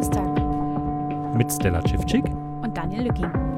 Bundestag. 0.00 1.36
Mit 1.36 1.52
Stella 1.52 1.82
Civcik 1.86 2.24
und 2.62 2.74
Daniel 2.74 3.02
Lücking. 3.02 3.49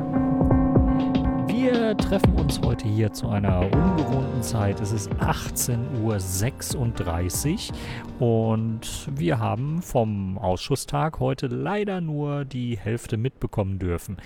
Wir 1.63 1.97
treffen 1.97 2.35
uns 2.35 2.61
heute 2.61 2.87
hier 2.89 3.13
zu 3.13 3.29
einer 3.29 3.61
ungewohnten 3.61 4.43
Zeit. 4.43 4.81
Es 4.81 4.91
ist 4.91 5.09
18.36 5.13 7.71
Uhr 8.19 8.19
und 8.19 9.09
wir 9.17 9.39
haben 9.39 9.81
vom 9.81 10.39
Ausschusstag 10.39 11.21
heute 11.21 11.47
leider 11.47 12.01
nur 12.01 12.45
die 12.45 12.77
Hälfte 12.77 13.17
mitbekommen 13.17 13.79
dürfen. 13.79 14.17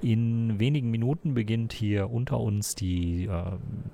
In 0.00 0.58
wenigen 0.58 0.90
Minuten 0.90 1.34
beginnt 1.34 1.74
hier 1.74 2.10
unter 2.10 2.40
uns 2.40 2.74
die 2.74 3.26
äh, 3.26 3.42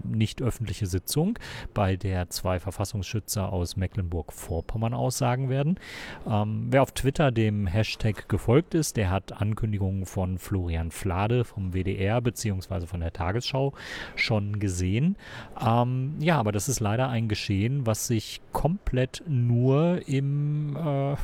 nicht 0.04 0.40
öffentliche 0.40 0.86
Sitzung, 0.86 1.40
bei 1.74 1.96
der 1.96 2.30
zwei 2.30 2.60
Verfassungsschützer 2.60 3.52
aus 3.52 3.74
Mecklenburg-Vorpommern 3.74 4.94
aussagen 4.94 5.48
werden. 5.48 5.80
Ähm, 6.24 6.68
wer 6.70 6.82
auf 6.82 6.92
Twitter 6.92 7.32
dem 7.32 7.66
Hashtag 7.66 8.28
gefolgt 8.28 8.74
ist, 8.74 8.96
der 8.96 9.10
hat 9.10 9.32
Ankündigungen 9.32 10.06
von 10.06 10.38
Florian 10.38 10.92
Flade 10.92 11.44
vom 11.44 11.74
WDR 11.74 12.20
bzw 12.20 12.91
von 12.92 13.00
der 13.00 13.12
Tagesschau 13.12 13.72
schon 14.14 14.60
gesehen. 14.60 15.16
Ähm, 15.60 16.14
ja, 16.20 16.38
aber 16.38 16.52
das 16.52 16.68
ist 16.68 16.78
leider 16.78 17.08
ein 17.08 17.26
Geschehen, 17.26 17.86
was 17.86 18.06
sich 18.06 18.40
komplett 18.52 19.24
nur 19.26 20.06
im 20.06 20.76
äh, 20.76 21.16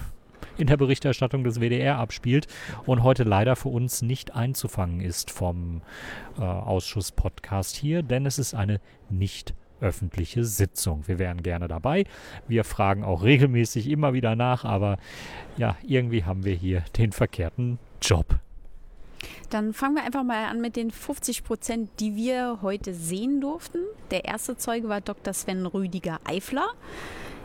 in 0.57 0.67
der 0.67 0.77
Berichterstattung 0.77 1.45
des 1.45 1.61
WDR 1.61 1.99
abspielt 1.99 2.49
und 2.85 3.03
heute 3.03 3.23
leider 3.23 3.55
für 3.55 3.69
uns 3.69 4.03
nicht 4.03 4.35
einzufangen 4.35 5.01
ist 5.01 5.31
vom 5.31 5.83
äh, 6.37 6.43
Ausschuss-Podcast 6.43 7.77
hier, 7.77 8.03
denn 8.03 8.27
es 8.27 8.39
ist 8.39 8.55
eine 8.55 8.81
nicht 9.09 9.55
öffentliche 9.81 10.45
Sitzung. 10.45 11.07
Wir 11.07 11.21
wären 11.21 11.43
gerne 11.43 11.69
dabei. 11.69 12.05
Wir 12.49 12.65
fragen 12.65 13.05
auch 13.05 13.23
regelmäßig 13.23 13.89
immer 13.89 14.13
wieder 14.13 14.35
nach, 14.35 14.65
aber 14.65 14.99
ja, 15.57 15.77
irgendwie 15.87 16.25
haben 16.25 16.45
wir 16.45 16.55
hier 16.55 16.83
den 16.97 17.13
verkehrten 17.13 17.79
Job. 18.03 18.41
Dann 19.51 19.73
fangen 19.73 19.97
wir 19.97 20.05
einfach 20.05 20.25
mal 20.25 20.45
an 20.45 20.61
mit 20.61 20.77
den 20.77 20.91
50 20.91 21.43
Prozent, 21.43 21.91
die 22.01 22.15
wir 22.15 22.59
heute 22.61 22.93
sehen 22.93 23.41
durften. 23.41 23.79
Der 24.11 24.27
erste 24.27 24.57
Zeuge 24.57 24.89
war 24.89 25.01
Dr. 25.01 25.33
Sven 25.33 25.65
Rüdiger 25.65 26.21
Eifler. 26.25 26.69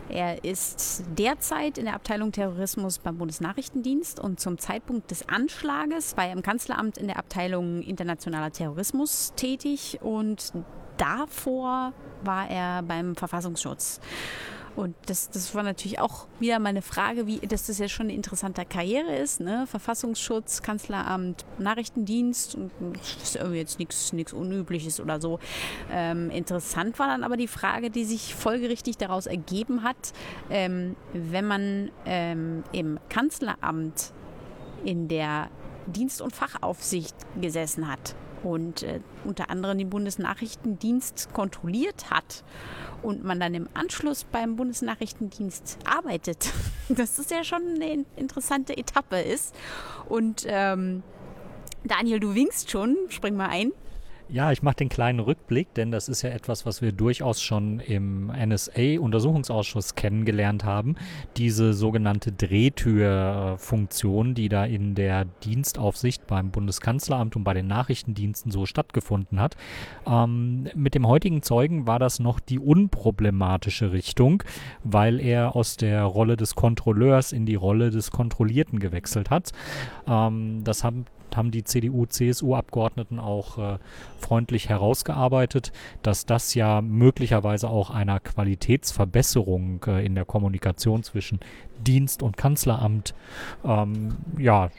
Er 0.09 0.43
ist 0.43 1.05
derzeit 1.17 1.77
in 1.77 1.85
der 1.85 1.95
Abteilung 1.95 2.33
Terrorismus 2.33 2.99
beim 2.99 3.17
Bundesnachrichtendienst 3.17 4.19
und 4.19 4.39
zum 4.39 4.57
Zeitpunkt 4.57 5.09
des 5.11 5.29
Anschlages 5.29 6.17
war 6.17 6.25
er 6.25 6.33
im 6.33 6.41
Kanzleramt 6.41 6.97
in 6.97 7.07
der 7.07 7.17
Abteilung 7.17 7.81
internationaler 7.81 8.51
Terrorismus 8.51 9.31
tätig 9.35 9.99
und 10.01 10.51
davor 10.97 11.93
war 12.23 12.49
er 12.49 12.83
beim 12.83 13.15
Verfassungsschutz. 13.15 14.01
Und 14.75 14.95
das, 15.05 15.29
das 15.29 15.53
war 15.53 15.63
natürlich 15.63 15.99
auch 15.99 16.27
wieder 16.39 16.57
meine 16.59 16.81
Frage, 16.81 17.27
wie, 17.27 17.39
dass 17.39 17.67
das 17.67 17.77
ja 17.77 17.87
schon 17.87 18.07
eine 18.07 18.15
interessante 18.15 18.65
Karriere 18.65 19.15
ist, 19.15 19.39
ne? 19.39 19.67
Verfassungsschutz, 19.67 20.61
Kanzleramt, 20.63 21.45
Nachrichtendienst 21.59 22.57
das 22.93 23.23
ist 23.23 23.35
irgendwie 23.35 23.57
jetzt 23.57 23.79
nichts 23.79 24.33
Unübliches 24.33 24.99
oder 24.99 25.21
so. 25.21 25.39
Ähm, 25.91 26.29
interessant 26.31 26.97
war 26.99 27.07
dann 27.07 27.23
aber 27.23 27.37
die 27.37 27.47
Frage, 27.47 27.89
die 27.89 28.03
sich 28.03 28.33
folgerichtig 28.33 28.97
daraus 28.97 29.27
ergeben 29.27 29.83
hat, 29.83 30.13
ähm, 30.49 30.95
wenn 31.13 31.45
man 31.45 31.91
ähm, 32.05 32.63
im 32.71 32.99
Kanzleramt 33.09 34.11
in 34.83 35.07
der 35.07 35.49
Dienst- 35.85 36.21
und 36.21 36.33
Fachaufsicht 36.33 37.15
gesessen 37.39 37.87
hat 37.87 38.15
und 38.43 38.83
äh, 38.83 38.99
unter 39.23 39.49
anderem 39.49 39.77
den 39.77 39.89
Bundesnachrichtendienst 39.89 41.33
kontrolliert 41.33 42.09
hat 42.09 42.43
und 43.01 43.23
man 43.23 43.39
dann 43.39 43.53
im 43.53 43.67
Anschluss 43.73 44.23
beim 44.23 44.55
Bundesnachrichtendienst 44.55 45.77
arbeitet, 45.85 46.51
dass 46.89 47.15
das 47.17 47.29
ja 47.29 47.43
schon 47.43 47.61
eine 47.75 48.05
interessante 48.15 48.77
Etappe 48.77 49.19
ist. 49.19 49.55
Und 50.07 50.45
ähm, 50.47 51.03
Daniel, 51.83 52.19
du 52.19 52.33
winkst 52.33 52.71
schon, 52.71 52.97
spring 53.09 53.35
mal 53.35 53.49
ein. 53.49 53.71
Ja, 54.33 54.51
ich 54.51 54.63
mache 54.63 54.77
den 54.77 54.89
kleinen 54.89 55.19
Rückblick, 55.19 55.75
denn 55.75 55.91
das 55.91 56.09
ist 56.09 56.23
ja 56.23 56.31
etwas, 56.31 56.65
was 56.65 56.81
wir 56.81 56.91
durchaus 56.91 57.39
schon 57.39 57.79
im 57.79 58.31
NSA-Untersuchungsausschuss 58.31 59.93
kennengelernt 59.93 60.65
haben. 60.65 60.95
Diese 61.37 61.75
sogenannte 61.75 62.31
Drehtür-Funktion, 62.31 64.33
die 64.33 64.49
da 64.49 64.65
in 64.65 64.95
der 64.95 65.25
Dienstaufsicht 65.43 66.25
beim 66.25 66.49
Bundeskanzleramt 66.49 67.35
und 67.35 67.43
bei 67.43 67.53
den 67.53 67.67
Nachrichtendiensten 67.67 68.51
so 68.51 68.65
stattgefunden 68.65 69.39
hat. 69.39 69.55
Ähm, 70.07 70.67
mit 70.73 70.95
dem 70.95 71.05
heutigen 71.05 71.43
Zeugen 71.43 71.85
war 71.85 71.99
das 71.99 72.17
noch 72.17 72.39
die 72.39 72.57
unproblematische 72.57 73.91
Richtung, 73.91 74.41
weil 74.83 75.19
er 75.19 75.55
aus 75.55 75.77
der 75.77 76.05
Rolle 76.05 76.37
des 76.37 76.55
Kontrolleurs 76.55 77.33
in 77.33 77.45
die 77.45 77.53
Rolle 77.53 77.91
des 77.91 78.09
Kontrollierten 78.09 78.79
gewechselt 78.79 79.29
hat. 79.29 79.51
Ähm, 80.07 80.63
das 80.63 80.83
haben 80.83 81.05
haben 81.37 81.51
die 81.51 81.63
CDU-CSU-Abgeordneten 81.63 83.19
auch 83.19 83.57
äh, 83.57 83.77
freundlich 84.19 84.69
herausgearbeitet, 84.69 85.71
dass 86.01 86.25
das 86.25 86.53
ja 86.53 86.81
möglicherweise 86.81 87.69
auch 87.69 87.89
einer 87.89 88.19
Qualitätsverbesserung 88.19 89.83
äh, 89.87 90.05
in 90.05 90.15
der 90.15 90.25
Kommunikation 90.25 91.03
zwischen 91.03 91.39
Dienst 91.79 92.23
und 92.23 92.37
Kanzleramt 92.37 93.13
ähm, 93.65 94.15
ja, 94.37 94.69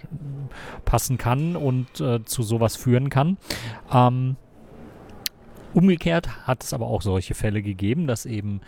passen 0.84 1.18
kann 1.18 1.56
und 1.56 2.00
äh, 2.00 2.24
zu 2.24 2.42
sowas 2.42 2.76
führen 2.76 3.10
kann. 3.10 3.36
Ähm, 3.92 4.36
Umgekehrt 5.74 6.46
hat 6.46 6.62
es 6.62 6.72
aber 6.72 6.86
auch 6.86 7.02
solche 7.02 7.34
Fälle 7.34 7.60
gegeben, 7.60 8.06
dass 8.06 8.26
eben 8.26 8.60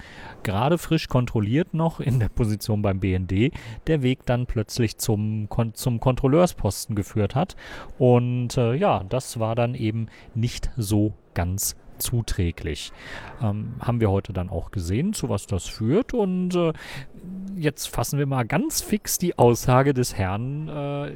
gerade 0.42 0.76
frisch 0.76 1.06
kontrolliert 1.06 1.72
noch 1.72 2.00
in 2.00 2.18
der 2.18 2.28
Position 2.28 2.82
beim 2.82 2.98
BND 2.98 3.52
der 3.86 4.02
Weg 4.02 4.26
dann 4.26 4.46
plötzlich 4.46 4.98
zum, 4.98 5.48
zum 5.74 6.00
Kontrolleursposten 6.00 6.96
geführt 6.96 7.36
hat. 7.36 7.54
Und 7.96 8.56
äh, 8.58 8.74
ja, 8.74 9.04
das 9.08 9.38
war 9.38 9.54
dann 9.54 9.76
eben 9.76 10.08
nicht 10.34 10.70
so 10.76 11.12
ganz 11.34 11.76
zuträglich. 11.98 12.92
Ähm, 13.40 13.74
haben 13.78 14.00
wir 14.00 14.10
heute 14.10 14.32
dann 14.32 14.50
auch 14.50 14.72
gesehen, 14.72 15.12
zu 15.12 15.28
was 15.28 15.46
das 15.46 15.66
führt. 15.66 16.12
Und 16.12 16.56
äh, 16.56 16.72
jetzt 17.54 17.86
fassen 17.86 18.18
wir 18.18 18.26
mal 18.26 18.44
ganz 18.44 18.82
fix 18.82 19.16
die 19.16 19.38
Aussage 19.38 19.94
des 19.94 20.18
Herrn 20.18 20.68
äh, 20.68 21.12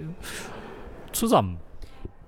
zusammen. 1.12 1.58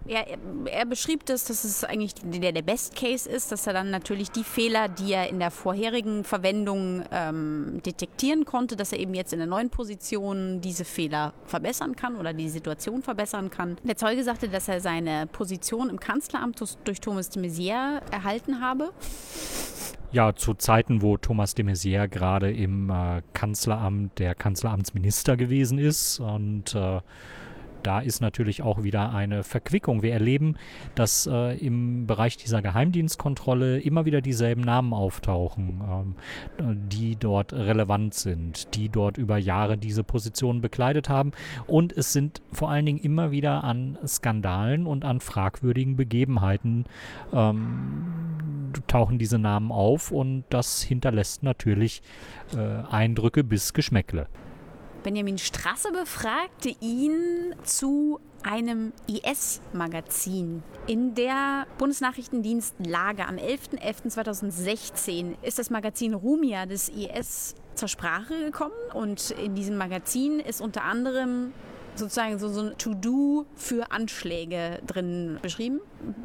Er, 0.06 0.26
er 0.66 0.86
beschrieb 0.86 1.26
das, 1.26 1.44
dass 1.44 1.64
es 1.64 1.84
eigentlich 1.84 2.14
der, 2.14 2.52
der 2.52 2.62
Best 2.62 2.96
Case 2.96 3.28
ist, 3.28 3.52
dass 3.52 3.66
er 3.66 3.72
dann 3.72 3.90
natürlich 3.90 4.30
die 4.30 4.44
Fehler, 4.44 4.88
die 4.88 5.12
er 5.12 5.28
in 5.28 5.38
der 5.38 5.50
vorherigen 5.50 6.24
Verwendung 6.24 7.04
ähm, 7.10 7.80
detektieren 7.84 8.44
konnte, 8.44 8.76
dass 8.76 8.92
er 8.92 8.98
eben 8.98 9.14
jetzt 9.14 9.32
in 9.32 9.38
der 9.38 9.48
neuen 9.48 9.70
Position 9.70 10.60
diese 10.60 10.84
Fehler 10.84 11.32
verbessern 11.44 11.94
kann 11.96 12.16
oder 12.16 12.32
die 12.32 12.48
Situation 12.48 13.02
verbessern 13.02 13.50
kann. 13.50 13.76
Der 13.84 13.96
Zeuge 13.96 14.24
sagte, 14.24 14.48
dass 14.48 14.68
er 14.68 14.80
seine 14.80 15.26
Position 15.26 15.88
im 15.88 16.00
Kanzleramt 16.00 16.60
durch 16.84 17.00
Thomas 17.00 17.30
de 17.30 17.42
Maizière 17.42 18.00
erhalten 18.10 18.60
habe. 18.60 18.90
Ja, 20.12 20.34
zu 20.34 20.52
Zeiten, 20.52 21.00
wo 21.00 21.16
Thomas 21.16 21.54
de 21.54 21.64
Maizière 21.64 22.06
gerade 22.06 22.52
im 22.52 22.90
äh, 22.90 23.22
Kanzleramt 23.32 24.18
der 24.18 24.34
Kanzleramtsminister 24.34 25.38
gewesen 25.38 25.78
ist 25.78 26.20
und 26.20 26.74
äh, 26.74 27.00
da 27.82 28.00
ist 28.00 28.20
natürlich 28.20 28.62
auch 28.62 28.82
wieder 28.82 29.12
eine 29.12 29.42
Verquickung. 29.42 30.02
Wir 30.02 30.12
erleben, 30.12 30.56
dass 30.94 31.26
äh, 31.26 31.56
im 31.58 32.06
Bereich 32.06 32.36
dieser 32.36 32.62
Geheimdienstkontrolle 32.62 33.80
immer 33.80 34.04
wieder 34.04 34.20
dieselben 34.20 34.62
Namen 34.62 34.92
auftauchen, 34.92 35.82
ähm, 36.58 36.88
die 36.88 37.16
dort 37.16 37.52
relevant 37.52 38.14
sind, 38.14 38.74
die 38.74 38.88
dort 38.88 39.18
über 39.18 39.38
Jahre 39.38 39.78
diese 39.78 40.04
Positionen 40.04 40.60
bekleidet 40.60 41.08
haben. 41.08 41.32
Und 41.66 41.92
es 41.96 42.12
sind 42.12 42.42
vor 42.52 42.70
allen 42.70 42.86
Dingen 42.86 43.00
immer 43.00 43.30
wieder 43.30 43.64
an 43.64 43.98
Skandalen 44.06 44.86
und 44.86 45.04
an 45.04 45.20
fragwürdigen 45.20 45.96
Begebenheiten 45.96 46.84
ähm, 47.32 48.04
tauchen 48.86 49.18
diese 49.18 49.38
Namen 49.38 49.70
auf 49.70 50.10
und 50.10 50.44
das 50.50 50.82
hinterlässt 50.82 51.42
natürlich 51.42 52.02
äh, 52.54 52.58
Eindrücke 52.90 53.44
bis 53.44 53.72
Geschmäckle. 53.72 54.28
Benjamin 55.02 55.38
Strasse 55.38 55.90
befragte 55.90 56.74
ihn 56.80 57.54
zu 57.64 58.20
einem 58.44 58.92
IS-Magazin. 59.08 60.62
In 60.86 61.14
der 61.14 61.66
Bundesnachrichtendienst 61.78 62.74
Lage 62.86 63.26
am 63.26 63.36
11.11.2016 63.36 65.34
ist 65.42 65.58
das 65.58 65.70
Magazin 65.70 66.14
Rumia 66.14 66.66
des 66.66 66.88
IS 66.88 67.56
zur 67.74 67.88
Sprache 67.88 68.44
gekommen 68.44 68.74
und 68.94 69.32
in 69.32 69.54
diesem 69.54 69.76
Magazin 69.76 70.38
ist 70.40 70.60
unter 70.60 70.84
anderem 70.84 71.52
sozusagen 71.94 72.38
so, 72.38 72.48
so 72.48 72.60
ein 72.62 72.78
To-Do 72.78 73.44
für 73.54 73.90
Anschläge 73.92 74.80
drin 74.86 75.38
beschrieben. 75.42 75.80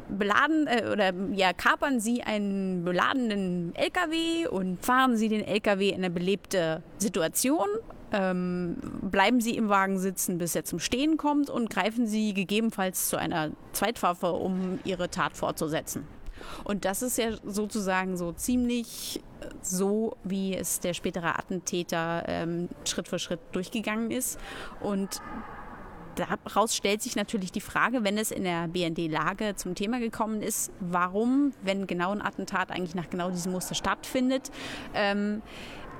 Beladen 0.08 0.66
äh, 0.66 0.88
oder 0.90 1.12
ja, 1.32 1.52
kapern 1.52 2.00
Sie 2.00 2.22
einen 2.22 2.84
beladenen 2.84 3.74
LKW 3.74 4.46
und 4.48 4.84
fahren 4.84 5.16
Sie 5.16 5.28
den 5.28 5.44
LKW 5.44 5.90
in 5.90 5.96
eine 5.96 6.10
belebte 6.10 6.82
Situation 6.98 7.68
ähm, 8.12 8.76
bleiben 9.02 9.40
Sie 9.40 9.56
im 9.56 9.68
Wagen 9.68 9.98
sitzen, 9.98 10.38
bis 10.38 10.54
er 10.54 10.64
zum 10.64 10.78
Stehen 10.78 11.16
kommt 11.16 11.50
und 11.50 11.70
greifen 11.70 12.06
Sie 12.06 12.34
gegebenenfalls 12.34 13.08
zu 13.08 13.16
einer 13.16 13.50
Zweitwaffe, 13.72 14.32
um 14.32 14.78
Ihre 14.84 15.10
Tat 15.10 15.36
fortzusetzen. 15.36 16.06
Und 16.64 16.84
das 16.84 17.02
ist 17.02 17.18
ja 17.18 17.32
sozusagen 17.44 18.16
so 18.16 18.32
ziemlich 18.32 19.20
so, 19.62 20.16
wie 20.24 20.54
es 20.54 20.80
der 20.80 20.94
spätere 20.94 21.38
Attentäter 21.38 22.24
ähm, 22.26 22.68
Schritt 22.84 23.08
für 23.08 23.18
Schritt 23.18 23.40
durchgegangen 23.52 24.10
ist. 24.10 24.38
Und 24.80 25.20
daraus 26.14 26.74
stellt 26.74 27.02
sich 27.02 27.16
natürlich 27.16 27.52
die 27.52 27.60
Frage, 27.60 28.04
wenn 28.04 28.18
es 28.18 28.30
in 28.30 28.44
der 28.44 28.68
BND-Lage 28.68 29.54
zum 29.56 29.74
Thema 29.74 30.00
gekommen 30.00 30.42
ist, 30.42 30.72
warum, 30.80 31.52
wenn 31.62 31.86
genau 31.86 32.10
ein 32.10 32.22
Attentat 32.22 32.70
eigentlich 32.70 32.94
nach 32.94 33.10
genau 33.10 33.30
diesem 33.30 33.52
Muster 33.52 33.74
stattfindet, 33.74 34.50
ähm, 34.94 35.42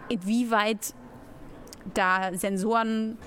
inwieweit 0.08 0.94
da 1.94 2.32
Sensoren 2.34 3.18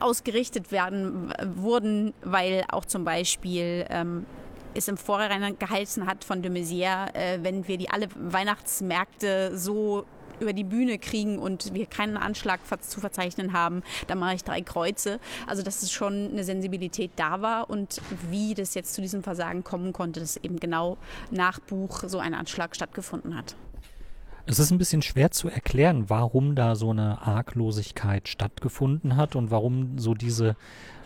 ausgerichtet 0.00 0.70
werden 0.70 1.32
wurden, 1.54 2.12
weil 2.22 2.64
auch 2.68 2.84
zum 2.84 3.04
Beispiel 3.04 3.86
ähm, 3.88 4.26
es 4.74 4.88
im 4.88 4.96
Vorhinein 4.96 5.58
geheißen 5.58 6.06
hat 6.06 6.24
von 6.24 6.42
de 6.42 6.50
Maizière, 6.50 7.14
äh, 7.14 7.38
wenn 7.42 7.66
wir 7.68 7.78
die 7.78 7.90
alle 7.90 8.08
Weihnachtsmärkte 8.14 9.56
so 9.56 10.04
über 10.40 10.52
die 10.52 10.64
Bühne 10.64 10.98
kriegen 10.98 11.38
und 11.38 11.74
wir 11.74 11.86
keinen 11.86 12.16
Anschlag 12.16 12.60
zu 12.82 13.00
verzeichnen 13.00 13.52
haben, 13.52 13.82
dann 14.06 14.18
mache 14.18 14.34
ich 14.34 14.44
drei 14.44 14.60
Kreuze. 14.60 15.18
Also 15.46 15.62
dass 15.62 15.82
es 15.82 15.90
schon 15.90 16.30
eine 16.30 16.44
Sensibilität 16.44 17.10
da 17.16 17.42
war 17.42 17.68
und 17.68 18.00
wie 18.30 18.54
das 18.54 18.74
jetzt 18.74 18.94
zu 18.94 19.00
diesem 19.00 19.22
Versagen 19.22 19.64
kommen 19.64 19.92
konnte, 19.92 20.20
dass 20.20 20.36
eben 20.36 20.60
genau 20.60 20.96
nach 21.30 21.58
Buch 21.58 22.04
so 22.06 22.18
ein 22.18 22.34
Anschlag 22.34 22.76
stattgefunden 22.76 23.36
hat. 23.36 23.56
Es 24.50 24.58
ist 24.58 24.70
ein 24.70 24.78
bisschen 24.78 25.02
schwer 25.02 25.30
zu 25.30 25.50
erklären, 25.50 26.08
warum 26.08 26.54
da 26.54 26.74
so 26.74 26.88
eine 26.90 27.20
Arglosigkeit 27.20 28.28
stattgefunden 28.28 29.18
hat 29.18 29.36
und 29.36 29.50
warum 29.50 29.98
so 29.98 30.14
diese 30.14 30.56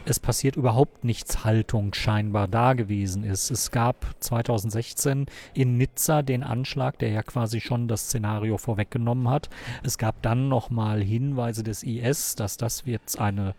es 0.05 0.19
passiert 0.19 0.57
überhaupt 0.57 1.05
nichts 1.05 1.45
Haltung 1.45 1.95
scheinbar 1.95 2.49
da 2.49 2.73
gewesen 2.73 3.25
ist. 3.25 3.51
Es 3.51 3.71
gab 3.71 4.15
2016 4.19 5.27
in 5.55 5.77
Nizza 5.77 6.23
den 6.23 6.43
Anschlag, 6.43 6.99
der 6.99 7.11
ja 7.11 7.23
quasi 7.23 7.61
schon 7.61 7.87
das 7.87 8.07
Szenario 8.07 8.59
vorweggenommen 8.59 9.29
hat. 9.29 9.49
Es 9.83 9.99
gab 9.99 10.21
dann 10.23 10.49
nochmal 10.49 11.01
Hinweise 11.01 11.63
des 11.63 11.83
IS, 11.83 12.35
dass 12.35 12.57
das 12.57 12.83
jetzt 12.85 13.19
eine 13.21 13.55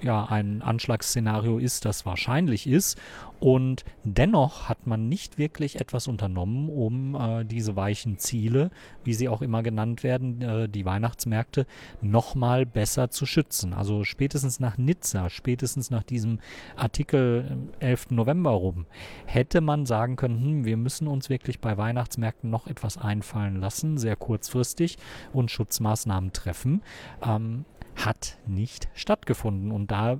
ja, 0.00 0.24
ein 0.26 0.62
Anschlagsszenario 0.62 1.58
ist, 1.58 1.84
das 1.84 2.06
wahrscheinlich 2.06 2.66
ist. 2.66 2.98
Und 3.40 3.84
dennoch 4.04 4.68
hat 4.68 4.86
man 4.86 5.08
nicht 5.08 5.38
wirklich 5.38 5.80
etwas 5.80 6.08
unternommen, 6.08 6.68
um 6.68 7.14
äh, 7.14 7.44
diese 7.44 7.76
weichen 7.76 8.18
Ziele, 8.18 8.70
wie 9.04 9.14
sie 9.14 9.28
auch 9.28 9.42
immer 9.42 9.62
genannt 9.62 10.02
werden, 10.02 10.42
äh, 10.42 10.68
die 10.68 10.84
Weihnachtsmärkte, 10.84 11.66
nochmal 12.00 12.66
besser 12.66 13.10
zu 13.10 13.26
schützen. 13.26 13.74
Also 13.74 14.04
spätestens 14.04 14.58
nach 14.60 14.76
Nizza, 14.76 15.30
spätestens 15.30 15.90
nach 15.90 16.02
diesem 16.02 16.40
Artikel 16.76 17.58
11. 17.78 18.10
November 18.10 18.50
rum, 18.50 18.86
hätte 19.26 19.60
man 19.60 19.86
sagen 19.86 20.16
können, 20.16 20.40
hm, 20.40 20.64
wir 20.64 20.76
müssen 20.76 21.06
uns 21.06 21.30
wirklich 21.30 21.60
bei 21.60 21.76
Weihnachtsmärkten 21.76 22.50
noch 22.50 22.66
etwas 22.66 22.98
einfallen 22.98 23.60
lassen, 23.60 23.98
sehr 23.98 24.16
kurzfristig 24.16 24.98
und 25.32 25.50
Schutzmaßnahmen 25.50 26.32
treffen. 26.32 26.82
Ähm, 27.24 27.64
hat 28.04 28.38
nicht 28.46 28.88
stattgefunden. 28.94 29.72
Und 29.72 29.90
da 29.90 30.12
äh, 30.12 30.18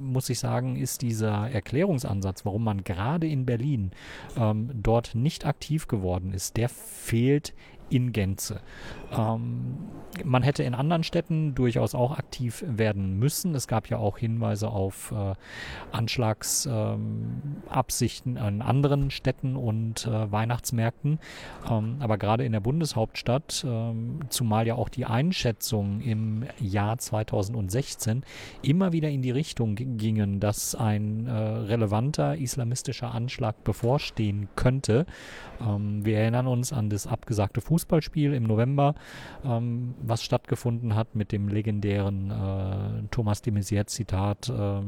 muss 0.00 0.28
ich 0.28 0.38
sagen, 0.38 0.76
ist 0.76 1.02
dieser 1.02 1.50
Erklärungsansatz, 1.50 2.44
warum 2.44 2.64
man 2.64 2.84
gerade 2.84 3.26
in 3.26 3.46
Berlin 3.46 3.92
ähm, 4.36 4.70
dort 4.74 5.14
nicht 5.14 5.46
aktiv 5.46 5.88
geworden 5.88 6.32
ist, 6.32 6.56
der 6.56 6.68
fehlt 6.68 7.54
in 7.90 8.12
Gänze. 8.12 8.60
Ähm, 9.12 9.76
man 10.24 10.42
hätte 10.42 10.62
in 10.62 10.74
anderen 10.74 11.04
Städten 11.04 11.54
durchaus 11.54 11.94
auch 11.94 12.18
aktiv 12.18 12.64
werden 12.66 13.18
müssen. 13.18 13.54
Es 13.54 13.68
gab 13.68 13.88
ja 13.88 13.98
auch 13.98 14.16
Hinweise 14.18 14.68
auf 14.68 15.12
äh, 15.12 15.34
Anschlagsabsichten 15.92 18.36
ähm, 18.36 18.42
an 18.42 18.60
anderen 18.62 19.10
Städten 19.10 19.56
und 19.56 20.06
äh, 20.06 20.32
Weihnachtsmärkten. 20.32 21.18
Ähm, 21.68 21.96
aber 22.00 22.16
gerade 22.18 22.44
in 22.44 22.52
der 22.52 22.60
Bundeshauptstadt, 22.60 23.64
ähm, 23.66 24.20
zumal 24.28 24.66
ja 24.66 24.74
auch 24.74 24.88
die 24.88 25.06
Einschätzungen 25.06 26.00
im 26.00 26.44
Jahr 26.58 26.98
2016 26.98 28.24
immer 28.62 28.92
wieder 28.92 29.10
in 29.10 29.22
die 29.22 29.30
Richtung 29.30 29.76
gingen, 29.76 30.40
dass 30.40 30.74
ein 30.74 31.26
äh, 31.26 31.32
relevanter 31.32 32.36
islamistischer 32.36 33.14
Anschlag 33.14 33.62
bevorstehen 33.64 34.48
könnte. 34.56 35.06
Ähm, 35.60 36.04
wir 36.04 36.18
erinnern 36.18 36.46
uns 36.46 36.72
an 36.72 36.90
das 36.90 37.06
abgesagte 37.06 37.60
Fußball 37.60 37.79
Fußballspiel 37.80 38.34
im 38.34 38.44
November, 38.44 38.94
ähm, 39.44 39.94
was 40.02 40.22
stattgefunden 40.22 40.94
hat 40.94 41.14
mit 41.14 41.32
dem 41.32 41.48
legendären 41.48 42.30
äh, 42.30 43.08
Thomas 43.10 43.40
de 43.42 43.52
Maizière 43.52 43.86
Zitat, 43.86 44.48
äh, 44.48 44.80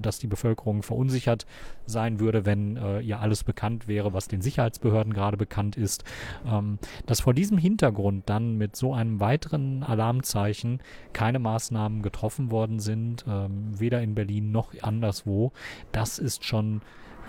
dass 0.00 0.18
die 0.18 0.28
Bevölkerung 0.28 0.82
verunsichert 0.82 1.46
sein 1.86 2.20
würde, 2.20 2.46
wenn 2.46 2.76
äh, 2.76 3.00
ihr 3.00 3.20
alles 3.20 3.42
bekannt 3.42 3.88
wäre, 3.88 4.12
was 4.12 4.28
den 4.28 4.40
Sicherheitsbehörden 4.40 5.12
gerade 5.12 5.36
bekannt 5.36 5.76
ist. 5.76 6.04
Ähm, 6.46 6.78
dass 7.06 7.20
vor 7.20 7.34
diesem 7.34 7.58
Hintergrund 7.58 8.28
dann 8.28 8.56
mit 8.56 8.76
so 8.76 8.94
einem 8.94 9.18
weiteren 9.20 9.82
Alarmzeichen 9.82 10.80
keine 11.12 11.40
Maßnahmen 11.40 12.02
getroffen 12.02 12.50
worden 12.52 12.78
sind, 12.78 13.24
ähm, 13.28 13.78
weder 13.78 14.00
in 14.00 14.14
Berlin 14.14 14.52
noch 14.52 14.72
anderswo, 14.82 15.52
das 15.90 16.18
ist 16.18 16.44
schon 16.44 16.82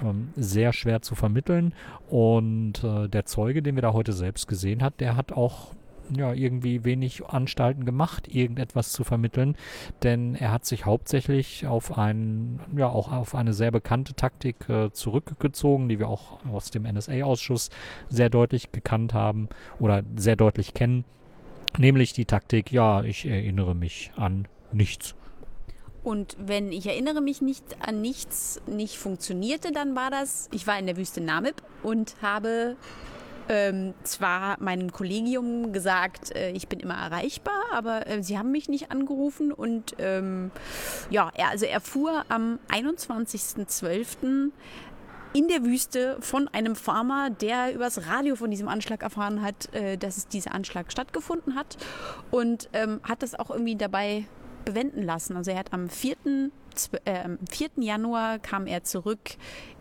ähm, 0.04 0.30
sehr 0.36 0.74
schwer 0.74 1.02
zu 1.02 1.16
vermitteln. 1.16 1.74
Und 2.10 2.84
äh, 2.84 3.08
der 3.08 3.26
Zeuge, 3.26 3.62
den 3.62 3.76
wir 3.76 3.82
da 3.82 3.94
heute 3.94 4.14
selbst 4.14 4.48
gesehen 4.48 4.84
hat, 4.84 5.00
der 5.00 5.16
hat 5.16 5.32
auch 5.32 5.74
ja, 6.16 6.34
irgendwie 6.34 6.84
wenig 6.84 7.26
Anstalten 7.26 7.86
gemacht, 7.86 8.28
irgendetwas 8.28 8.92
zu 8.92 9.04
vermitteln, 9.04 9.56
denn 10.04 10.36
er 10.36 10.52
hat 10.52 10.66
sich 10.66 10.86
hauptsächlich 10.86 11.68
auf 11.68 11.98
ein, 11.98 12.60
ja, 12.76 12.90
auch 12.90 13.12
auf 13.12 13.36
eine 13.36 13.54
sehr 13.54 13.72
bekannte 13.72 14.14
Taktik 14.14 14.68
äh, 14.70 14.92
zurückgezogen, 14.92 15.90
die 15.90 16.00
wir 16.00 16.08
auch 16.08 16.44
aus 16.46 16.72
dem 16.72 16.84
NSA-Ausschuss 16.84 17.70
sehr 18.10 18.30
deutlich 18.30 18.72
gekannt 18.72 19.14
haben 19.14 19.50
oder 19.80 20.04
sehr 20.16 20.36
deutlich 20.36 20.74
kennen, 20.74 21.06
nämlich 21.78 22.14
die 22.14 22.26
Taktik, 22.26 22.72
ja, 22.72 23.04
ich 23.04 23.26
erinnere 23.26 23.76
mich 23.76 24.12
an 24.16 24.48
nichts. 24.72 25.16
Und 26.10 26.36
wenn 26.40 26.72
ich 26.72 26.88
erinnere 26.88 27.22
mich 27.22 27.40
nicht 27.40 27.64
an 27.88 28.02
nichts 28.02 28.60
nicht 28.66 28.98
funktionierte, 28.98 29.72
dann 29.72 29.96
war 29.96 30.10
das, 30.10 30.50
ich 30.52 30.66
war 30.66 30.80
in 30.80 30.88
der 30.88 30.98
Wüste 30.98 31.22
Namib 31.22 31.62
und 31.84 32.16
habe 32.20 32.78
ähm, 33.48 33.94
zwar 34.02 34.60
meinem 34.60 34.92
Kollegium 34.92 35.72
gesagt, 35.72 36.36
äh, 36.36 36.50
ich 36.50 36.68
bin 36.68 36.80
immer 36.80 36.96
erreichbar, 36.96 37.62
aber 37.72 38.08
äh, 38.08 38.24
sie 38.24 38.40
haben 38.40 38.50
mich 38.50 38.70
nicht 38.70 38.90
angerufen 38.90 39.52
und 39.52 39.98
ähm, 40.00 40.50
ja, 41.12 41.30
er, 41.36 41.50
also 41.50 41.68
er 41.68 41.80
fuhr 41.80 42.26
am 42.28 42.58
21.12 42.70 44.50
in 45.34 45.48
der 45.48 45.64
Wüste 45.64 46.18
von 46.22 46.48
einem 46.48 46.76
Farmer, 46.76 47.30
der 47.30 47.76
übers 47.76 48.08
Radio 48.08 48.36
von 48.36 48.50
diesem 48.50 48.68
Anschlag 48.68 49.04
erfahren 49.04 49.44
hat, 49.44 49.72
äh, 49.76 49.96
dass 49.96 50.18
es 50.18 50.28
dieser 50.28 50.56
Anschlag 50.56 50.92
stattgefunden 50.92 51.54
hat 51.54 51.78
und 52.32 52.68
ähm, 52.74 53.00
hat 53.04 53.22
das 53.22 53.36
auch 53.36 53.52
irgendwie 53.52 53.76
dabei 53.76 54.26
bewenden 54.66 55.04
lassen. 55.04 55.36
Also 55.36 55.52
er 55.52 55.58
hat 55.58 55.74
am 55.74 55.90
4. 55.90 56.16
Äh, 57.06 57.30
4. 57.50 57.70
Januar 57.78 58.40
kam 58.40 58.68
er 58.68 58.84
zurück 58.84 59.32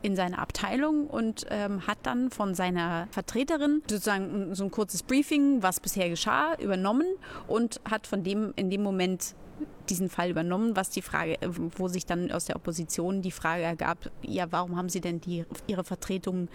in 0.02 0.16
seine 0.16 0.38
Abteilung 0.38 1.06
und 1.06 1.46
ähm, 1.50 1.86
hat 1.86 1.98
dann 2.02 2.30
von 2.30 2.54
seiner 2.54 3.08
Vertreterin 3.10 3.82
sozusagen 3.88 4.54
so 4.54 4.64
ein 4.64 4.70
kurzes 4.70 5.02
Briefing, 5.02 5.62
was 5.62 5.80
bisher 5.80 6.08
geschah, 6.08 6.54
übernommen 6.58 7.06
und 7.46 7.80
hat 7.88 8.06
von 8.06 8.22
dem 8.22 8.52
in 8.56 8.70
dem 8.70 8.82
Moment 8.82 9.34
diesen 9.88 10.08
Fall 10.08 10.30
übernommen, 10.30 10.76
was 10.76 10.90
die 10.90 11.02
Frage, 11.02 11.36
wo 11.76 11.88
sich 11.88 12.06
dann 12.06 12.30
aus 12.30 12.44
der 12.44 12.56
Opposition 12.56 13.22
die 13.22 13.30
Frage 13.30 13.62
ergab, 13.62 14.10
ja, 14.22 14.46
warum 14.50 14.76
haben 14.76 14.88
Sie 14.88 15.00
denn 15.00 15.20
die, 15.20 15.44
Ihre 15.66 15.84
Vertretung 15.84 16.48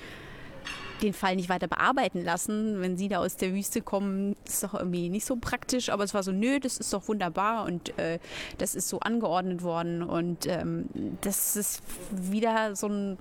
den 1.01 1.13
Fall 1.13 1.36
nicht 1.36 1.50
weiter 1.50 1.67
bearbeiten 1.67 2.24
lassen. 2.24 2.82
Wenn 2.82 2.98
sie 2.98 3.08
da 3.08 3.20
aus 3.20 3.36
der 3.36 3.53
Wüste 3.53 3.82
kommen, 3.82 4.36
ist 4.46 4.63
doch 4.63 4.74
irgendwie 4.74 5.10
nicht 5.10 5.25
so 5.25 5.36
praktisch. 5.36 5.89
Aber 5.89 6.03
es 6.03 6.13
war 6.13 6.24
so, 6.24 6.32
nö, 6.32 6.60
das 6.60 6.77
ist 6.77 6.93
doch 6.93 7.08
wunderbar 7.08 7.65
und 7.65 7.98
äh, 7.98 8.20
das 8.58 8.75
ist 8.75 8.89
so 8.89 9.00
angeordnet 9.00 9.63
worden. 9.63 10.03
Und 10.03 10.48
ähm, 10.48 10.86
das 11.22 11.55
ist 11.55 11.82
wieder 12.12 12.75
so 12.75 12.88
ein 12.88 13.17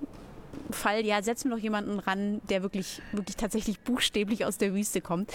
Fall, 0.70 1.04
ja, 1.04 1.22
setzen 1.22 1.50
wir 1.50 1.56
doch 1.56 1.62
jemanden 1.62 1.99
ran, 1.99 2.40
der 2.49 2.62
wirklich, 2.62 3.02
wirklich 3.12 3.37
tatsächlich 3.37 3.80
buchstäblich 3.80 4.44
aus 4.44 4.58
der 4.58 4.75
Wüste 4.75 5.00
kommt 5.00 5.32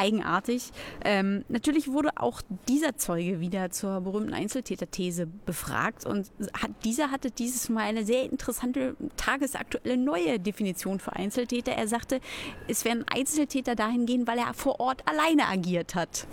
eigenartig. 0.00 0.70
Ähm, 1.04 1.44
natürlich 1.48 1.88
wurde 1.88 2.10
auch 2.16 2.40
dieser 2.68 2.96
Zeuge 2.96 3.40
wieder 3.40 3.70
zur 3.70 4.00
berühmten 4.00 4.32
Einzeltäterthese 4.32 5.26
befragt 5.26 6.06
und 6.06 6.30
hat, 6.54 6.70
dieser 6.84 7.10
hatte 7.10 7.30
dieses 7.30 7.68
Mal 7.68 7.82
eine 7.82 8.04
sehr 8.04 8.24
interessante 8.24 8.96
tagesaktuelle 9.16 9.96
neue 9.96 10.38
Definition 10.38 10.98
für 11.00 11.14
Einzeltäter. 11.14 11.72
Er 11.72 11.86
sagte, 11.86 12.20
es 12.66 12.84
werden 12.84 13.04
Einzeltäter 13.08 13.74
dahin 13.74 14.06
gehen, 14.06 14.26
weil 14.26 14.38
er 14.38 14.54
vor 14.54 14.80
Ort 14.80 15.02
alleine 15.06 15.46
agiert 15.46 15.94
hat. 15.94 16.26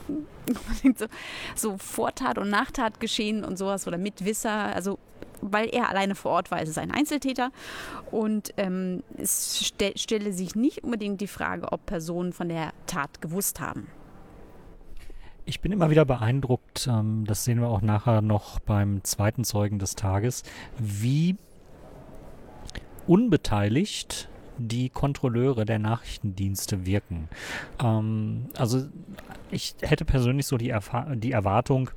so, 0.98 1.06
so 1.56 1.78
Vortat 1.78 2.38
und 2.38 2.50
Nachtat 2.50 3.00
geschehen 3.00 3.44
und 3.44 3.58
sowas 3.58 3.86
oder 3.88 3.98
Mitwisser. 3.98 4.52
Also 4.52 4.98
weil 5.42 5.70
er 5.70 5.90
alleine 5.90 6.16
vor 6.16 6.32
Ort 6.32 6.52
war, 6.52 6.62
ist 6.62 6.70
es 6.70 6.78
ein 6.78 6.92
Einzeltäter. 6.92 7.52
Und 8.12 8.54
ähm, 8.58 9.04
es 9.18 9.68
ste 9.68 9.94
stelle 9.96 10.34
sich 10.34 10.56
nicht 10.56 10.84
unbedingt 10.84 11.22
die 11.22 11.28
Frage, 11.28 11.72
ob 11.72 11.86
Personen 11.86 12.34
von 12.34 12.50
der 12.50 12.72
Tat 12.86 13.22
gewusst 13.22 13.60
haben. 13.60 13.88
Ich 15.46 15.62
bin 15.62 15.72
immer 15.72 15.90
wieder 15.90 16.04
beeindruckt, 16.04 16.88
ähm, 16.92 17.24
das 17.26 17.46
sehen 17.46 17.62
wir 17.62 17.70
auch 17.70 17.82
nachher 17.82 18.22
noch 18.22 18.60
beim 18.60 19.04
zweiten 19.04 19.46
Zeugen 19.46 19.80
des 19.80 19.96
Tages, 19.96 20.44
wie 20.78 21.38
unbeteiligt 23.08 24.28
die 24.58 24.90
Kontrolleure 24.90 25.66
der 25.66 25.80
Nachrichtendienste 25.80 26.86
wirken. 26.86 27.30
Ähm, 27.82 28.50
also 28.58 28.88
ich 29.52 29.76
hätte 29.82 30.04
persönlich 30.04 30.46
so 30.48 30.58
die, 30.58 30.70
Erfa 30.70 31.16
die 31.16 31.32
Erwartung, 31.32 31.92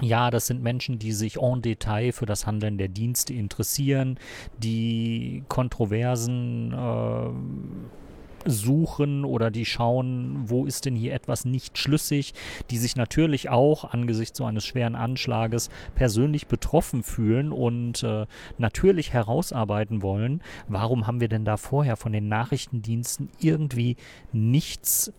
ja, 0.00 0.30
das 0.30 0.46
sind 0.46 0.62
Menschen, 0.62 0.98
die 0.98 1.12
sich 1.12 1.36
en 1.36 1.60
Detail 1.60 2.12
für 2.12 2.26
das 2.26 2.46
Handeln 2.46 2.78
der 2.78 2.88
Dienste 2.88 3.34
interessieren, 3.34 4.18
die 4.58 5.44
Kontroversen 5.48 6.72
äh, 6.72 8.50
suchen 8.50 9.24
oder 9.24 9.50
die 9.50 9.64
schauen, 9.64 10.44
wo 10.46 10.64
ist 10.64 10.84
denn 10.86 10.96
hier 10.96 11.14
etwas 11.14 11.44
nicht 11.44 11.78
schlüssig, 11.78 12.34
die 12.70 12.78
sich 12.78 12.96
natürlich 12.96 13.50
auch 13.50 13.84
angesichts 13.84 14.38
so 14.38 14.44
eines 14.44 14.64
schweren 14.64 14.94
Anschlages 14.94 15.70
persönlich 15.94 16.46
betroffen 16.46 17.02
fühlen 17.02 17.52
und 17.52 18.02
äh, 18.02 18.26
natürlich 18.58 19.12
herausarbeiten 19.12 20.02
wollen, 20.02 20.42
warum 20.68 21.06
haben 21.06 21.20
wir 21.20 21.28
denn 21.28 21.44
da 21.44 21.56
vorher 21.56 21.96
von 21.96 22.12
den 22.12 22.28
Nachrichtendiensten 22.28 23.28
irgendwie 23.38 23.96
nichts 24.32 25.12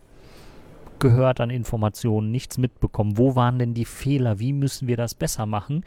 gehört 0.99 1.39
an 1.39 1.49
Informationen, 1.49 2.31
nichts 2.31 2.57
mitbekommen. 2.57 3.17
Wo 3.17 3.35
waren 3.35 3.59
denn 3.59 3.73
die 3.73 3.85
Fehler? 3.85 4.39
Wie 4.39 4.53
müssen 4.53 4.87
wir 4.87 4.97
das 4.97 5.15
besser 5.15 5.45
machen? 5.45 5.83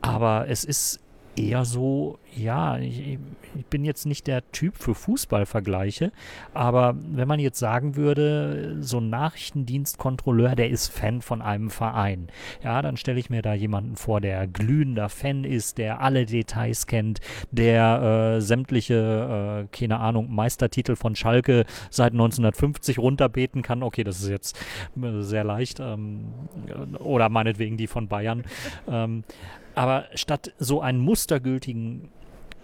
Aber 0.00 0.48
es 0.48 0.64
ist 0.64 1.00
eher 1.36 1.64
so, 1.64 2.18
ja, 2.36 2.78
ich, 2.78 3.18
ich, 3.56 3.66
bin 3.66 3.84
jetzt 3.84 4.06
nicht 4.06 4.26
der 4.26 4.50
Typ 4.52 4.76
für 4.76 4.94
Fußballvergleiche, 4.94 6.12
aber 6.52 6.94
wenn 6.96 7.28
man 7.28 7.40
jetzt 7.40 7.58
sagen 7.58 7.96
würde, 7.96 8.78
so 8.80 8.98
ein 8.98 9.10
Nachrichtendienstkontrolleur, 9.10 10.54
der 10.54 10.70
ist 10.70 10.88
Fan 10.88 11.22
von 11.22 11.40
einem 11.42 11.70
Verein, 11.70 12.28
ja, 12.62 12.82
dann 12.82 12.96
stelle 12.96 13.18
ich 13.18 13.30
mir 13.30 13.42
da 13.42 13.54
jemanden 13.54 13.96
vor, 13.96 14.20
der 14.20 14.46
glühender 14.46 15.08
Fan 15.08 15.44
ist, 15.44 15.78
der 15.78 16.00
alle 16.00 16.26
Details 16.26 16.86
kennt, 16.86 17.20
der 17.50 18.36
äh, 18.36 18.40
sämtliche, 18.40 19.64
äh, 19.64 19.76
keine 19.76 20.00
Ahnung, 20.00 20.34
Meistertitel 20.34 20.96
von 20.96 21.14
Schalke 21.16 21.64
seit 21.90 22.12
1950 22.12 22.98
runterbeten 22.98 23.62
kann. 23.62 23.82
Okay, 23.82 24.04
das 24.04 24.20
ist 24.20 24.28
jetzt 24.28 24.58
äh, 25.00 25.22
sehr 25.22 25.44
leicht. 25.44 25.80
Ähm, 25.80 26.32
oder 26.98 27.28
meinetwegen 27.28 27.76
die 27.76 27.86
von 27.86 28.08
Bayern. 28.08 28.44
ähm, 28.88 29.24
aber 29.74 30.06
statt 30.14 30.52
so 30.58 30.80
einen 30.80 30.98
mustergültigen 30.98 32.10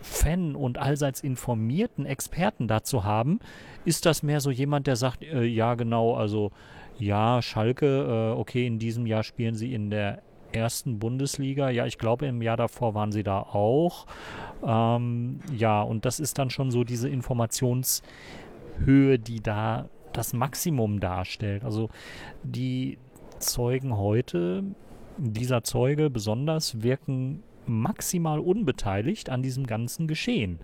Fan 0.01 0.55
und 0.55 0.79
allseits 0.79 1.21
informierten 1.21 2.07
Experten 2.07 2.69
dazu 2.69 3.05
haben, 3.05 3.41
ist 3.85 4.07
das 4.07 4.23
mehr 4.23 4.41
so 4.41 4.51
jemand, 4.51 4.87
der 4.87 4.97
sagt, 4.97 5.23
äh, 5.23 5.45
ja 5.45 5.75
genau, 5.75 6.15
also 6.15 6.51
ja, 6.99 7.43
Schalke, 7.43 8.35
äh, 8.35 8.39
okay, 8.39 8.67
in 8.67 8.79
diesem 8.79 9.07
Jahr 9.07 9.23
spielen 9.23 9.55
sie 9.55 9.73
in 9.73 9.91
der 9.91 10.23
ersten 10.53 10.99
Bundesliga. 10.99 11.71
Ja, 11.71 11.87
ich 11.87 11.99
glaube, 11.99 12.27
im 12.27 12.43
Jahr 12.43 12.57
davor 12.57 12.95
waren 12.95 13.13
sie 13.13 13.23
da 13.23 13.41
auch. 13.41 14.07
Ähm, 14.65 15.41
ja, 15.57 15.83
und 15.83 16.05
das 16.05 16.21
ist 16.21 16.39
dann 16.39 16.51
schon 16.51 16.71
so 16.71 16.85
diese 16.85 17.09
Informationshöhe, 17.09 19.19
die 19.19 19.43
da 19.43 19.89
das 20.13 20.33
Maximum 20.33 21.01
darstellt. 21.01 21.65
Also 21.65 21.91
die 22.43 22.99
Zeugen 23.39 23.97
heute 23.97 24.65
dieser 25.19 25.63
Zeuge 25.65 26.11
besonders 26.11 26.83
wirken 26.83 27.43
maximal 27.67 28.41
unbeteiligt 28.41 29.31
an 29.31 29.43
diesem 29.43 29.67
ganzen 29.67 30.07
Geschehen. 30.09 30.59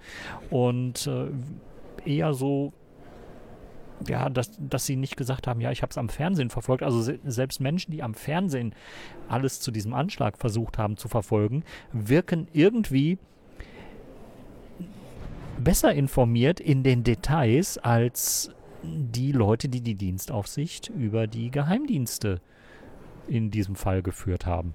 Und 0.51 1.07
äh, 1.07 1.29
eher 2.09 2.35
so, 2.35 2.73
ja, 4.09 4.29
dass, 4.31 4.53
dass 4.59 4.87
sie 4.87 4.97
nicht 4.97 5.17
gesagt 5.17 5.47
haben, 5.47 5.61
ja, 5.61 5.71
ich 5.71 5.83
habe 5.83 5.91
es 5.91 5.99
am 5.99 6.09
Fernsehen 6.09 6.51
verfolgt. 6.51 6.83
Also 6.83 7.03
se 7.03 7.19
selbst 7.25 7.61
Menschen, 7.61 7.93
die 7.93 8.03
am 8.03 8.15
Fernsehen 8.15 8.75
alles 9.29 9.61
zu 9.61 9.71
diesem 9.71 9.93
Anschlag 9.95 10.39
versucht 10.39 10.79
haben 10.79 10.97
zu 10.97 11.09
verfolgen, 11.09 11.65
wirken 11.93 12.49
irgendwie 12.53 13.19
besser 15.59 15.95
informiert 15.95 16.61
in 16.61 16.83
den 16.83 17.05
Details 17.05 17.79
als 17.79 18.51
die 18.83 19.33
Leute, 19.33 19.69
die 19.69 19.81
die 19.81 19.95
Dienstaufsicht 19.95 20.91
über 20.91 21.27
die 21.27 21.51
Geheimdienste 21.51 22.41
in 23.28 23.50
diesem 23.50 23.75
Fall 23.75 24.02
geführt 24.02 24.47
haben. 24.47 24.75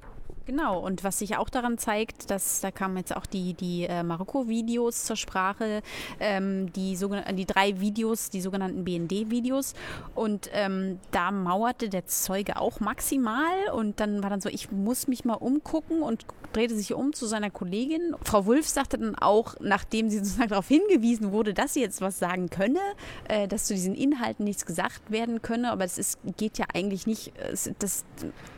Genau, 0.50 0.80
und 0.80 1.04
was 1.04 1.20
sich 1.20 1.38
auch 1.38 1.48
daran 1.48 1.78
zeigt, 1.78 2.32
dass 2.32 2.60
da 2.60 2.72
kamen 2.72 2.98
jetzt 2.98 3.16
auch 3.16 3.28
die, 3.28 3.54
die 3.54 3.84
äh, 3.84 4.02
Marokko-Videos 4.02 5.06
zur 5.06 5.16
Sprache, 5.16 5.84
ähm, 6.20 6.74
die, 6.74 6.98
die 7.36 7.46
drei 7.46 7.80
Videos, 7.80 8.32
die 8.32 8.42
sogenannten 8.42 8.84
BND-Videos. 8.84 9.76
Und 10.16 10.50
ähm, 10.54 10.98
da 11.12 11.30
mauerte 11.30 11.90
der 11.90 12.08
Zeuge 12.08 12.60
auch 12.60 12.80
maximal 12.80 13.70
und 13.76 14.00
dann 14.00 14.24
war 14.24 14.32
dann 14.32 14.42
so, 14.42 14.50
ich 14.50 14.72
muss 14.72 15.08
mich 15.08 15.24
mal 15.24 15.36
umgucken 15.36 16.02
und 16.02 16.26
drehte 16.52 16.76
sich 16.76 16.96
um 16.96 17.14
zu 17.14 17.28
seiner 17.28 17.52
Kollegin. 17.52 18.16
Frau 18.24 18.48
Wulff 18.48 18.68
sagte 18.68 18.98
dann 18.98 19.14
auch, 19.14 19.56
nachdem 19.60 20.10
sie 20.10 20.18
sozusagen 20.18 20.50
darauf 20.50 20.68
hingewiesen 20.68 21.32
wurde, 21.32 21.54
dass 21.54 21.76
sie 21.76 21.82
jetzt 21.82 22.02
was 22.02 22.18
sagen 22.18 22.50
könne, 22.50 22.80
äh, 23.28 23.48
dass 23.48 23.66
zu 23.66 23.76
diesen 23.76 23.94
Inhalten 23.94 24.46
nichts 24.46 24.66
gesagt 24.66 25.12
werden 25.12 25.44
könne, 25.44 25.72
aber 25.72 25.84
es 25.84 26.18
geht 26.38 26.58
ja 26.58 26.66
eigentlich 26.74 27.06
nicht, 27.06 27.34
das 27.78 28.04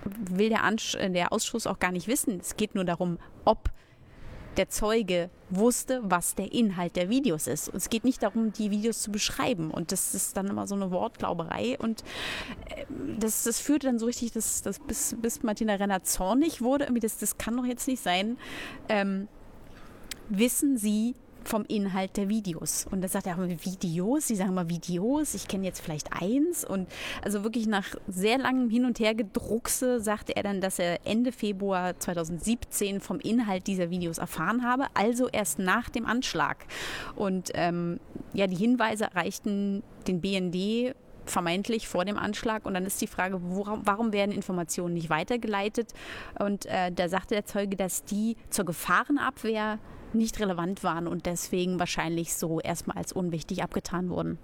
will 0.05 0.47
der, 0.47 0.63
Ansch 0.63 0.97
der 0.97 1.33
Ausschuss 1.33 1.67
auch 1.67 1.80
gar 1.81 1.91
nicht 1.91 2.07
wissen. 2.07 2.39
Es 2.39 2.55
geht 2.55 2.75
nur 2.75 2.85
darum, 2.85 3.17
ob 3.43 3.69
der 4.57 4.69
Zeuge 4.69 5.29
wusste, 5.49 6.01
was 6.03 6.35
der 6.35 6.51
Inhalt 6.51 6.95
der 6.95 7.09
Videos 7.09 7.47
ist. 7.47 7.69
Und 7.69 7.75
es 7.75 7.89
geht 7.89 8.03
nicht 8.03 8.23
darum, 8.23 8.51
die 8.51 8.71
Videos 8.71 9.01
zu 9.01 9.11
beschreiben. 9.11 9.71
Und 9.71 9.91
das 9.91 10.13
ist 10.13 10.35
dann 10.35 10.47
immer 10.47 10.67
so 10.67 10.75
eine 10.75 10.91
Wortglauberei. 10.91 11.77
Und 11.79 12.03
äh, 12.69 12.85
das, 13.19 13.43
das 13.43 13.59
führte 13.59 13.87
dann 13.87 13.99
so 13.99 14.05
richtig, 14.05 14.31
dass, 14.31 14.61
dass 14.61 14.79
bis, 14.79 15.15
bis 15.21 15.43
Martina 15.43 15.75
Renner 15.75 16.03
zornig 16.03 16.61
wurde. 16.61 16.85
Irgendwie 16.85 17.01
das, 17.01 17.17
das 17.17 17.37
kann 17.37 17.57
doch 17.57 17.65
jetzt 17.65 17.87
nicht 17.87 18.01
sein. 18.03 18.37
Ähm, 18.89 19.27
wissen 20.29 20.77
Sie, 20.77 21.15
vom 21.43 21.65
Inhalt 21.67 22.17
der 22.17 22.29
Videos. 22.29 22.85
Und 22.89 23.01
da 23.01 23.07
sagt 23.07 23.27
er, 23.27 23.37
Videos, 23.37 24.27
sie 24.27 24.35
sagen 24.35 24.53
mal 24.53 24.69
Videos, 24.69 25.33
ich 25.33 25.47
kenne 25.47 25.65
jetzt 25.65 25.81
vielleicht 25.81 26.09
eins. 26.13 26.63
Und 26.63 26.87
also 27.23 27.43
wirklich 27.43 27.67
nach 27.67 27.95
sehr 28.07 28.37
langem 28.37 28.69
Hin- 28.69 28.85
und 28.85 28.99
Hergedruckse 28.99 29.99
sagte 29.99 30.35
er 30.35 30.43
dann, 30.43 30.61
dass 30.61 30.79
er 30.79 31.05
Ende 31.05 31.31
Februar 31.31 31.99
2017 31.99 33.01
vom 33.01 33.19
Inhalt 33.19 33.67
dieser 33.67 33.89
Videos 33.89 34.17
erfahren 34.17 34.63
habe, 34.63 34.85
also 34.93 35.27
erst 35.27 35.59
nach 35.59 35.89
dem 35.89 36.05
Anschlag. 36.05 36.65
Und 37.15 37.51
ähm, 37.53 37.99
ja, 38.33 38.47
die 38.47 38.55
Hinweise 38.55 39.05
erreichten 39.05 39.83
den 40.07 40.21
BND 40.21 40.95
vermeintlich 41.25 41.87
vor 41.87 42.05
dem 42.05 42.17
Anschlag. 42.17 42.65
Und 42.65 42.73
dann 42.73 42.85
ist 42.85 43.01
die 43.01 43.07
Frage, 43.07 43.39
worum, 43.41 43.81
warum 43.85 44.13
werden 44.13 44.31
Informationen 44.31 44.93
nicht 44.93 45.09
weitergeleitet? 45.09 45.93
Und 46.39 46.65
äh, 46.65 46.91
da 46.91 47.09
sagte 47.09 47.35
der 47.35 47.45
Zeuge, 47.45 47.75
dass 47.75 48.03
die 48.03 48.37
zur 48.49 48.65
Gefahrenabwehr 48.65 49.79
nicht 50.13 50.39
relevant 50.39 50.83
waren 50.83 51.07
und 51.07 51.25
deswegen 51.25 51.79
wahrscheinlich 51.79 52.33
so 52.33 52.59
erstmal 52.59 52.97
als 52.97 53.13
unwichtig 53.13 53.63
abgetan 53.63 54.09
wurden. 54.09 54.37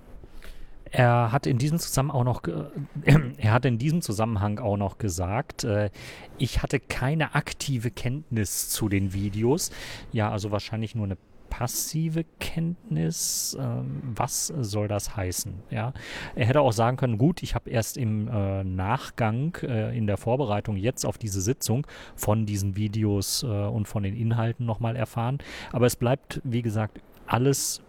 Er 0.91 1.31
hat 1.31 1.47
in 1.47 1.57
diesem 1.57 1.79
Zusammenhang 1.79 2.15
auch 2.17 2.23
noch, 2.23 2.41
er 3.37 3.51
hat 3.51 3.65
in 3.65 3.77
diesem 3.77 4.01
Zusammenhang 4.01 4.59
auch 4.59 4.77
noch 4.77 4.97
gesagt, 4.97 5.63
äh, 5.63 5.89
ich 6.37 6.63
hatte 6.63 6.79
keine 6.79 7.35
aktive 7.35 7.91
Kenntnis 7.91 8.69
zu 8.69 8.87
den 8.87 9.13
Videos. 9.13 9.71
Ja, 10.11 10.31
also 10.31 10.51
wahrscheinlich 10.51 10.95
nur 10.95 11.05
eine 11.05 11.17
passive 11.49 12.25
Kenntnis. 12.39 13.57
Ähm, 13.59 14.01
was 14.03 14.47
soll 14.47 14.87
das 14.87 15.15
heißen? 15.15 15.53
Ja, 15.69 15.93
er 16.35 16.45
hätte 16.45 16.61
auch 16.61 16.71
sagen 16.71 16.97
können, 16.97 17.17
gut, 17.17 17.43
ich 17.43 17.55
habe 17.55 17.69
erst 17.69 17.97
im 17.97 18.27
äh, 18.27 18.63
Nachgang 18.63 19.57
äh, 19.63 19.97
in 19.97 20.07
der 20.07 20.17
Vorbereitung 20.17 20.77
jetzt 20.77 21.05
auf 21.05 21.17
diese 21.17 21.41
Sitzung 21.41 21.87
von 22.15 22.45
diesen 22.45 22.75
Videos 22.75 23.43
äh, 23.43 23.47
und 23.47 23.87
von 23.87 24.03
den 24.03 24.15
Inhalten 24.15 24.65
nochmal 24.65 24.95
erfahren. 24.95 25.39
Aber 25.71 25.85
es 25.85 25.95
bleibt, 25.95 26.41
wie 26.43 26.61
gesagt, 26.61 27.01
alles 27.25 27.81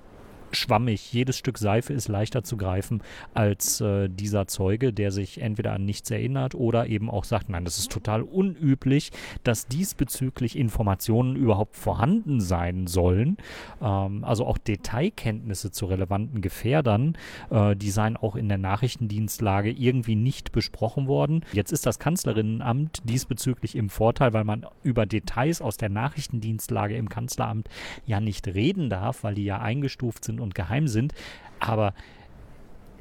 schwammig. 0.52 1.12
Jedes 1.12 1.36
Stück 1.38 1.58
Seife 1.58 1.92
ist 1.92 2.08
leichter 2.08 2.42
zu 2.42 2.56
greifen 2.56 3.02
als 3.34 3.80
äh, 3.80 4.08
dieser 4.08 4.46
Zeuge, 4.46 4.92
der 4.92 5.10
sich 5.10 5.40
entweder 5.40 5.72
an 5.72 5.84
nichts 5.84 6.10
erinnert 6.10 6.54
oder 6.54 6.86
eben 6.86 7.10
auch 7.10 7.24
sagt, 7.24 7.48
nein, 7.48 7.64
das 7.64 7.78
ist 7.78 7.90
total 7.90 8.22
unüblich, 8.22 9.10
dass 9.44 9.66
diesbezüglich 9.66 10.56
Informationen 10.56 11.36
überhaupt 11.36 11.76
vorhanden 11.76 12.40
sein 12.40 12.86
sollen. 12.86 13.36
Ähm, 13.80 14.24
also 14.24 14.46
auch 14.46 14.58
Detailkenntnisse 14.58 15.70
zu 15.70 15.86
relevanten 15.86 16.40
Gefährdern, 16.40 17.16
äh, 17.50 17.76
die 17.76 17.90
seien 17.90 18.16
auch 18.16 18.36
in 18.36 18.48
der 18.48 18.58
Nachrichtendienstlage 18.58 19.70
irgendwie 19.70 20.16
nicht 20.16 20.52
besprochen 20.52 21.06
worden. 21.06 21.44
Jetzt 21.52 21.72
ist 21.72 21.86
das 21.86 21.98
Kanzlerinnenamt 21.98 23.02
diesbezüglich 23.04 23.76
im 23.76 23.88
Vorteil, 23.88 24.32
weil 24.32 24.44
man 24.44 24.66
über 24.82 25.06
Details 25.06 25.60
aus 25.60 25.76
der 25.76 25.88
Nachrichtendienstlage 25.88 26.96
im 26.96 27.08
Kanzleramt 27.08 27.68
ja 28.06 28.20
nicht 28.20 28.46
reden 28.48 28.90
darf, 28.90 29.24
weil 29.24 29.34
die 29.34 29.44
ja 29.44 29.60
eingestuft 29.60 30.24
sind 30.24 30.37
und 30.40 30.54
geheim 30.54 30.88
sind. 30.88 31.12
Aber 31.60 31.94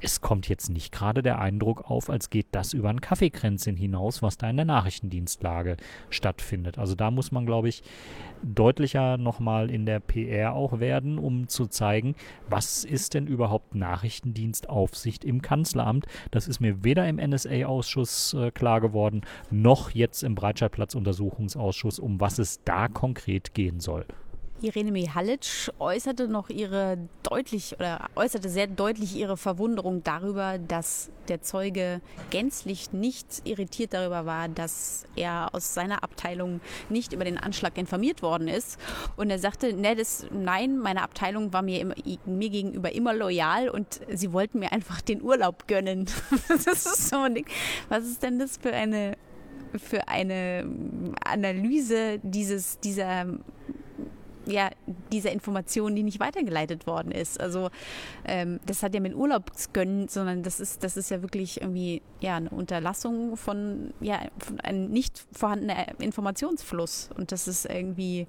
es 0.01 0.21
kommt 0.21 0.47
jetzt 0.47 0.69
nicht 0.69 0.91
gerade 0.91 1.21
der 1.23 1.39
Eindruck 1.39 1.89
auf, 1.89 2.09
als 2.09 2.29
geht 2.29 2.47
das 2.51 2.73
über 2.73 2.89
ein 2.89 3.01
Kaffeekränzchen 3.01 3.75
hinaus, 3.75 4.21
was 4.21 4.37
da 4.37 4.49
in 4.49 4.57
der 4.57 4.65
Nachrichtendienstlage 4.65 5.77
stattfindet. 6.09 6.77
Also 6.77 6.95
da 6.95 7.09
muss 7.09 7.31
man, 7.31 7.45
glaube 7.45 7.69
ich, 7.69 7.81
deutlicher 8.43 9.17
nochmal 9.17 9.71
in 9.71 9.85
der 9.85 9.99
PR 9.99 10.53
auch 10.53 10.79
werden, 10.79 11.17
um 11.17 11.47
zu 11.47 11.65
zeigen, 11.67 12.15
was 12.47 12.83
ist 12.83 13.15
denn 13.15 13.25
überhaupt 13.25 13.73
Nachrichtendienstaufsicht 13.73 15.25
im 15.25 15.41
Kanzleramt. 15.41 16.05
Das 16.31 16.47
ist 16.47 16.59
mir 16.59 16.83
weder 16.83 17.07
im 17.07 17.17
NSA-Ausschuss 17.17 18.35
äh, 18.35 18.51
klar 18.51 18.81
geworden, 18.81 19.21
noch 19.49 19.91
jetzt 19.91 20.23
im 20.23 20.35
Breitscheidplatz-Untersuchungsausschuss, 20.35 21.97
um 21.97 22.19
was 22.19 22.37
es 22.37 22.63
da 22.63 22.87
konkret 22.87 23.53
gehen 23.55 23.79
soll. 23.79 24.05
Irene 24.61 24.91
Mihalic 24.91 25.71
äußerte 25.77 26.27
noch 26.27 26.49
ihre 26.49 26.97
deutlich 27.21 27.75
oder 27.77 28.09
äußerte 28.15 28.49
sehr 28.49 28.65
deutlich 28.65 29.15
ihre 29.15 29.37
Verwunderung 29.37 30.03
darüber, 30.03 30.57
dass 30.57 31.11
der 31.27 31.41
Zeuge 31.41 32.01
gänzlich 32.31 32.91
nicht 32.91 33.43
irritiert 33.43 33.93
darüber 33.93 34.25
war, 34.25 34.47
dass 34.47 35.05
er 35.15 35.53
aus 35.53 35.75
seiner 35.75 36.03
Abteilung 36.03 36.59
nicht 36.89 37.13
über 37.13 37.23
den 37.23 37.37
Anschlag 37.37 37.77
informiert 37.77 38.23
worden 38.23 38.47
ist. 38.47 38.79
Und 39.15 39.29
er 39.29 39.37
sagte, 39.37 39.73
nee, 39.73 39.93
das, 39.93 40.25
nein, 40.31 40.79
meine 40.79 41.03
Abteilung 41.03 41.53
war 41.53 41.61
mir, 41.61 41.93
mir 42.25 42.49
gegenüber 42.49 42.91
immer 42.93 43.13
loyal 43.13 43.69
und 43.69 43.99
sie 44.11 44.33
wollten 44.33 44.59
mir 44.59 44.71
einfach 44.71 45.01
den 45.01 45.21
Urlaub 45.21 45.67
gönnen. 45.67 46.05
das 46.47 46.65
ist 46.65 47.09
so 47.09 47.17
ein 47.17 47.35
Ding. 47.35 47.47
Was 47.89 48.05
ist 48.05 48.23
denn 48.23 48.39
das 48.39 48.57
für 48.57 48.73
eine 48.73 49.17
für 49.77 50.07
eine 50.07 50.65
Analyse 51.25 52.19
dieses, 52.23 52.79
dieser 52.79 53.25
ja, 54.47 54.69
dieser 55.11 55.31
Information, 55.31 55.95
die 55.95 56.03
nicht 56.03 56.19
weitergeleitet 56.19 56.87
worden 56.87 57.11
ist. 57.11 57.39
Also 57.39 57.69
ähm, 58.25 58.59
das 58.65 58.83
hat 58.83 58.93
ja 58.93 58.99
mit 58.99 59.15
Urlaubsgönnen, 59.15 60.07
sondern 60.07 60.43
das 60.43 60.59
ist, 60.59 60.83
das 60.83 60.97
ist 60.97 61.11
ja 61.11 61.21
wirklich 61.21 61.61
irgendwie 61.61 62.01
ja, 62.19 62.37
eine 62.37 62.49
Unterlassung 62.49 63.37
von, 63.37 63.93
ja, 63.99 64.21
von 64.39 64.59
einem 64.61 64.89
nicht 64.89 65.25
vorhandenen 65.31 65.77
Informationsfluss. 65.99 67.09
Und 67.17 67.31
das 67.31 67.47
ist 67.47 67.65
irgendwie, 67.65 68.27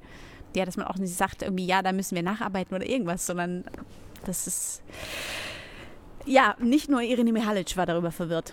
ja, 0.55 0.65
dass 0.65 0.77
man 0.77 0.87
auch 0.87 0.97
nicht 0.97 1.15
sagt, 1.15 1.43
irgendwie, 1.43 1.67
ja, 1.67 1.83
da 1.83 1.93
müssen 1.93 2.17
wir 2.17 2.23
nacharbeiten 2.23 2.75
oder 2.75 2.87
irgendwas, 2.87 3.27
sondern 3.27 3.65
das 4.25 4.47
ist 4.47 4.83
ja, 6.27 6.57
nicht 6.59 6.91
nur 6.91 7.01
Irene 7.01 7.33
Mihalic 7.33 7.77
war 7.77 7.87
darüber 7.87 8.11
verwirrt. 8.11 8.53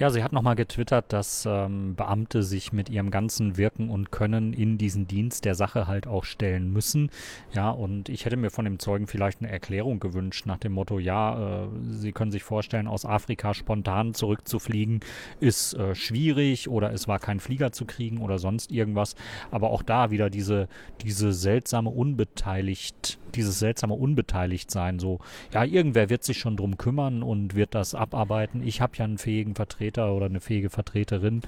Ja, 0.00 0.08
sie 0.08 0.22
hat 0.22 0.32
nochmal 0.32 0.56
getwittert, 0.56 1.12
dass 1.12 1.44
ähm, 1.46 1.94
Beamte 1.94 2.42
sich 2.42 2.72
mit 2.72 2.88
ihrem 2.88 3.10
ganzen 3.10 3.58
Wirken 3.58 3.90
und 3.90 4.10
Können 4.10 4.54
in 4.54 4.78
diesen 4.78 5.06
Dienst 5.06 5.44
der 5.44 5.54
Sache 5.54 5.86
halt 5.86 6.06
auch 6.06 6.24
stellen 6.24 6.72
müssen. 6.72 7.10
Ja, 7.52 7.68
und 7.68 8.08
ich 8.08 8.24
hätte 8.24 8.38
mir 8.38 8.48
von 8.48 8.64
dem 8.64 8.78
Zeugen 8.78 9.06
vielleicht 9.06 9.42
eine 9.42 9.50
Erklärung 9.50 10.00
gewünscht 10.00 10.46
nach 10.46 10.56
dem 10.56 10.72
Motto, 10.72 10.98
ja, 10.98 11.64
äh, 11.64 11.68
Sie 11.90 12.12
können 12.12 12.30
sich 12.30 12.42
vorstellen, 12.42 12.88
aus 12.88 13.04
Afrika 13.04 13.52
spontan 13.52 14.14
zurückzufliegen 14.14 15.00
ist 15.38 15.74
äh, 15.74 15.94
schwierig 15.94 16.70
oder 16.70 16.94
es 16.94 17.06
war 17.06 17.18
kein 17.18 17.38
Flieger 17.38 17.70
zu 17.70 17.84
kriegen 17.84 18.22
oder 18.22 18.38
sonst 18.38 18.72
irgendwas. 18.72 19.16
Aber 19.50 19.68
auch 19.68 19.82
da 19.82 20.10
wieder 20.10 20.30
diese, 20.30 20.68
diese 21.02 21.34
seltsame 21.34 21.90
Unbeteiligt, 21.90 23.18
dieses 23.36 23.58
seltsame 23.58 23.94
Unbeteiligtsein. 23.94 24.98
So, 24.98 25.20
ja, 25.52 25.64
irgendwer 25.64 26.10
wird 26.10 26.24
sich 26.24 26.38
schon 26.38 26.56
drum 26.56 26.76
kümmern 26.76 27.22
und 27.22 27.54
wird 27.54 27.74
das 27.74 27.94
abarbeiten. 27.94 28.62
Ich 28.62 28.80
habe 28.80 28.96
ja 28.96 29.04
einen 29.04 29.18
fähigen 29.18 29.54
Vertreter 29.54 30.14
oder 30.14 30.26
eine 30.26 30.40
fähige 30.40 30.70
Vertreterin. 30.70 31.42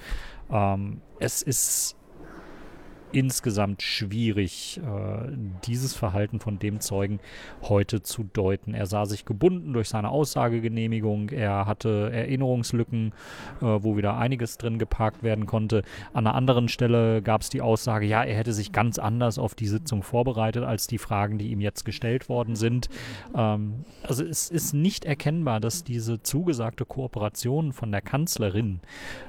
Ähm, 0.51 1.01
es 1.19 1.41
ist 1.41 1.95
insgesamt 3.13 3.81
schwierig, 3.81 4.79
äh, 4.83 5.31
dieses 5.65 5.93
Verhalten 5.93 6.39
von 6.39 6.59
dem 6.59 6.79
Zeugen 6.79 7.19
heute 7.61 8.01
zu 8.01 8.23
deuten. 8.33 8.73
Er 8.73 8.87
sah 8.87 9.05
sich 9.05 9.25
gebunden 9.25 9.73
durch 9.73 9.89
seine 9.89 10.09
Aussagegenehmigung. 10.09 11.29
Er 11.29 11.65
hatte 11.65 12.11
Erinnerungslücken, 12.11 13.13
äh, 13.61 13.65
wo 13.65 13.95
wieder 13.97 14.17
einiges 14.17 14.57
drin 14.57 14.79
geparkt 14.79 15.23
werden 15.23 15.45
konnte. 15.45 15.83
An 16.13 16.27
einer 16.27 16.35
anderen 16.35 16.67
Stelle 16.67 17.21
gab 17.21 17.41
es 17.41 17.49
die 17.49 17.61
Aussage, 17.61 18.05
ja, 18.05 18.23
er 18.23 18.35
hätte 18.35 18.53
sich 18.53 18.71
ganz 18.71 18.97
anders 18.97 19.37
auf 19.37 19.55
die 19.55 19.67
Sitzung 19.67 20.03
vorbereitet 20.03 20.63
als 20.63 20.87
die 20.87 20.97
Fragen, 20.97 21.37
die 21.37 21.51
ihm 21.51 21.61
jetzt 21.61 21.85
gestellt 21.85 22.29
worden 22.29 22.55
sind. 22.55 22.89
Ähm, 23.35 23.85
also 24.01 24.23
es 24.23 24.49
ist 24.49 24.73
nicht 24.73 25.05
erkennbar, 25.05 25.59
dass 25.59 25.83
diese 25.83 26.21
zugesagte 26.21 26.85
Kooperation 26.85 27.73
von 27.73 27.91
der 27.91 28.01
Kanzlerin, 28.01 28.79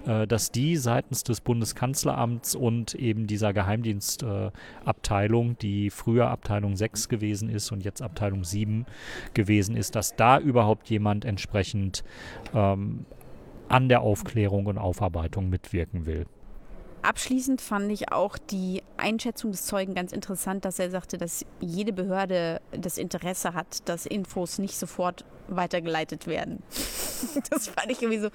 äh, 0.07 0.27
dass 0.27 0.51
die 0.51 0.77
seitens 0.77 1.23
des 1.23 1.41
Bundeskanzleramts 1.41 2.55
und 2.55 2.95
eben 2.95 3.27
dieser 3.27 3.53
Geheim 3.53 3.74
Geheimdienstabteilung, 3.75 5.53
äh, 5.53 5.57
die 5.61 5.91
früher 5.91 6.29
Abteilung 6.29 6.77
6 6.77 7.09
gewesen 7.09 7.49
ist 7.49 7.73
und 7.73 7.85
jetzt 7.85 8.03
Abteilung 8.03 8.45
7 8.45 8.87
gewesen 9.35 9.77
ist, 9.77 9.95
dass 9.95 10.17
da 10.17 10.39
überhaupt 10.39 10.89
jemand 10.91 11.25
entsprechend 11.25 12.05
ähm, 12.55 13.07
an 13.69 13.89
der 13.89 14.03
Aufklärung 14.03 14.67
und 14.67 14.79
Aufarbeitung 14.79 15.49
mitwirken 15.49 16.07
will. 16.07 16.27
Abschließend 17.03 17.61
fand 17.61 17.93
ich 17.93 18.13
auch 18.13 18.39
die 18.39 18.83
Einschätzung 18.97 19.51
des 19.51 19.67
Zeugen 19.67 19.95
ganz 19.95 20.13
interessant, 20.13 20.65
dass 20.65 20.79
er 20.79 20.89
sagte, 20.89 21.19
dass 21.19 21.45
jede 21.61 21.93
Behörde 21.93 22.63
das 22.73 22.97
Interesse 22.97 23.53
hat, 23.53 23.87
dass 23.87 24.07
Infos 24.07 24.59
nicht 24.59 24.75
sofort 24.79 25.27
weitergeleitet 25.49 26.27
werden. 26.27 26.63
Das 27.49 27.69
fand 27.69 27.91
ich 27.91 28.03
irgendwie 28.03 28.21
so. 28.21 28.29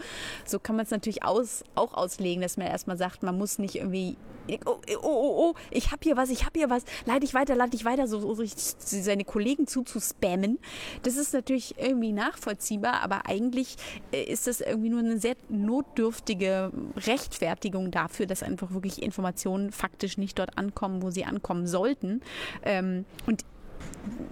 So 0.46 0.58
kann 0.58 0.76
man 0.76 0.84
es 0.84 0.92
natürlich 0.92 1.24
aus, 1.24 1.64
auch 1.76 1.94
auslegen, 1.94 2.42
dass 2.42 2.58
man 2.58 2.66
erstmal 2.66 2.98
sagt, 2.98 3.22
man 3.22 3.38
muss 3.38 3.60
nicht 3.60 3.76
irgendwie 3.76 4.18
oh, 4.66 4.80
oh, 4.90 4.98
oh, 5.02 5.50
oh, 5.50 5.56
ich 5.72 5.92
habe 5.92 6.00
hier 6.04 6.18
was, 6.18 6.30
ich 6.30 6.46
habe 6.46 6.58
hier 6.60 6.70
was, 6.70 6.84
leite 7.06 7.26
ich 7.26 7.34
weiter, 7.34 7.56
leite 7.56 7.76
ich 7.76 7.86
weiter, 7.86 8.08
so, 8.08 8.34
so 8.34 8.44
seine 8.46 9.26
Kollegen 9.26 9.68
zuzuspammen. 9.68 10.60
Das 11.04 11.16
ist 11.16 11.34
natürlich 11.34 11.76
irgendwie 11.78 12.12
nachvollziehbar, 12.12 13.02
aber 13.02 13.26
eigentlich 13.28 13.76
äh, 14.12 14.24
ist 14.24 14.48
das 14.48 14.62
irgendwie 14.62 14.90
nur 14.90 15.00
eine 15.00 15.20
sehr 15.20 15.36
notdürftige 15.50 16.72
Rechtfertigung 16.96 17.92
dafür, 17.92 18.26
dass 18.26 18.44
einfach 18.44 18.72
wirklich 18.72 19.02
Informationen 19.02 19.72
faktisch 19.72 20.18
nicht 20.18 20.40
dort 20.40 20.58
ankommen, 20.58 21.02
wo 21.02 21.10
sie 21.10 21.26
ankommen 21.26 21.68
sollten. 21.68 22.22
Ähm, 22.64 23.06
und 23.26 23.46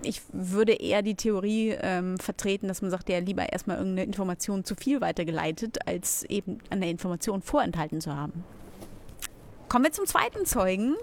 ich 0.04 0.22
würde 0.32 0.74
eher 0.74 1.02
die 1.02 1.16
Theorie 1.16 1.76
ähm, 1.82 2.18
vertreten, 2.18 2.68
dass 2.68 2.82
man 2.82 2.92
sagt, 2.92 3.10
ja, 3.10 3.20
lieber 3.20 3.52
erstmal 3.52 3.78
irgendeine 3.78 4.06
Information 4.06 4.64
zu 4.64 4.76
viel 4.76 5.02
weitergeleitet, 5.02 5.80
als 5.86 6.24
eben 6.24 6.60
an 6.70 6.82
der 6.82 6.90
Information 6.90 7.42
vorenthalten 7.42 8.02
zu 8.02 8.16
haben. 8.16 8.44
Kommen 9.70 9.84
wir 9.84 9.92
zum 9.92 10.06
zweiten 10.06 10.46
Zeugen. 10.46 10.96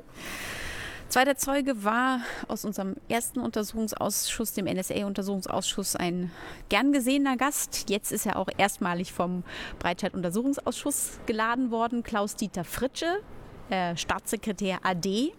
Zweiter 1.10 1.36
Zeuge 1.36 1.84
war 1.84 2.20
aus 2.48 2.64
unserem 2.64 2.96
ersten 3.10 3.40
Untersuchungsausschuss, 3.40 4.54
dem 4.54 4.64
NSA-Untersuchungsausschuss, 4.64 5.96
ein 5.96 6.30
gern 6.70 6.90
gesehener 6.90 7.36
Gast. 7.36 7.90
Jetzt 7.90 8.10
ist 8.10 8.24
er 8.24 8.36
auch 8.36 8.48
erstmalig 8.56 9.12
vom 9.12 9.44
Breitscheid-Untersuchungsausschuss 9.80 11.20
geladen 11.26 11.70
worden. 11.70 12.02
Klaus-Dieter 12.02 12.64
Fritsche, 12.64 13.20
äh, 13.68 13.96
Staatssekretär 13.96 14.78
AD 14.82 15.34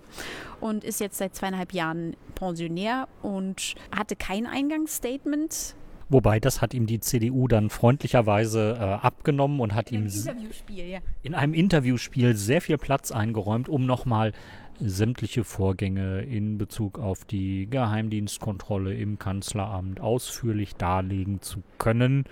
und 0.61 0.83
ist 0.83 0.99
jetzt 0.99 1.17
seit 1.17 1.35
zweieinhalb 1.35 1.73
Jahren 1.73 2.15
Pensionär 2.35 3.07
und 3.23 3.73
hatte 3.93 4.15
kein 4.15 4.45
Eingangsstatement 4.45 5.75
Wobei, 6.07 6.39
das 6.39 6.61
hat 6.61 6.73
ihm 6.73 6.85
die 6.85 6.99
CDU 6.99 7.47
dann 7.47 7.69
freundlicherweise 7.69 8.77
äh, 8.79 8.83
abgenommen 9.05 9.59
und 9.59 9.73
hat 9.73 9.91
in 9.91 10.07
ihm 10.07 10.35
ja. 10.69 10.99
in 11.23 11.33
einem 11.33 11.53
Interviewspiel 11.53 12.35
sehr 12.35 12.61
viel 12.61 12.77
Platz 12.77 13.11
eingeräumt, 13.11 13.69
um 13.69 13.85
nochmal 13.85 14.31
sämtliche 14.79 15.43
Vorgänge 15.43 16.21
in 16.21 16.57
Bezug 16.57 16.99
auf 16.99 17.25
die 17.25 17.67
Geheimdienstkontrolle 17.69 18.93
im 18.93 19.17
Kanzleramt 19.17 19.99
ausführlich 19.99 20.75
darlegen 20.75 21.41
zu 21.41 21.63
können, 21.79 22.25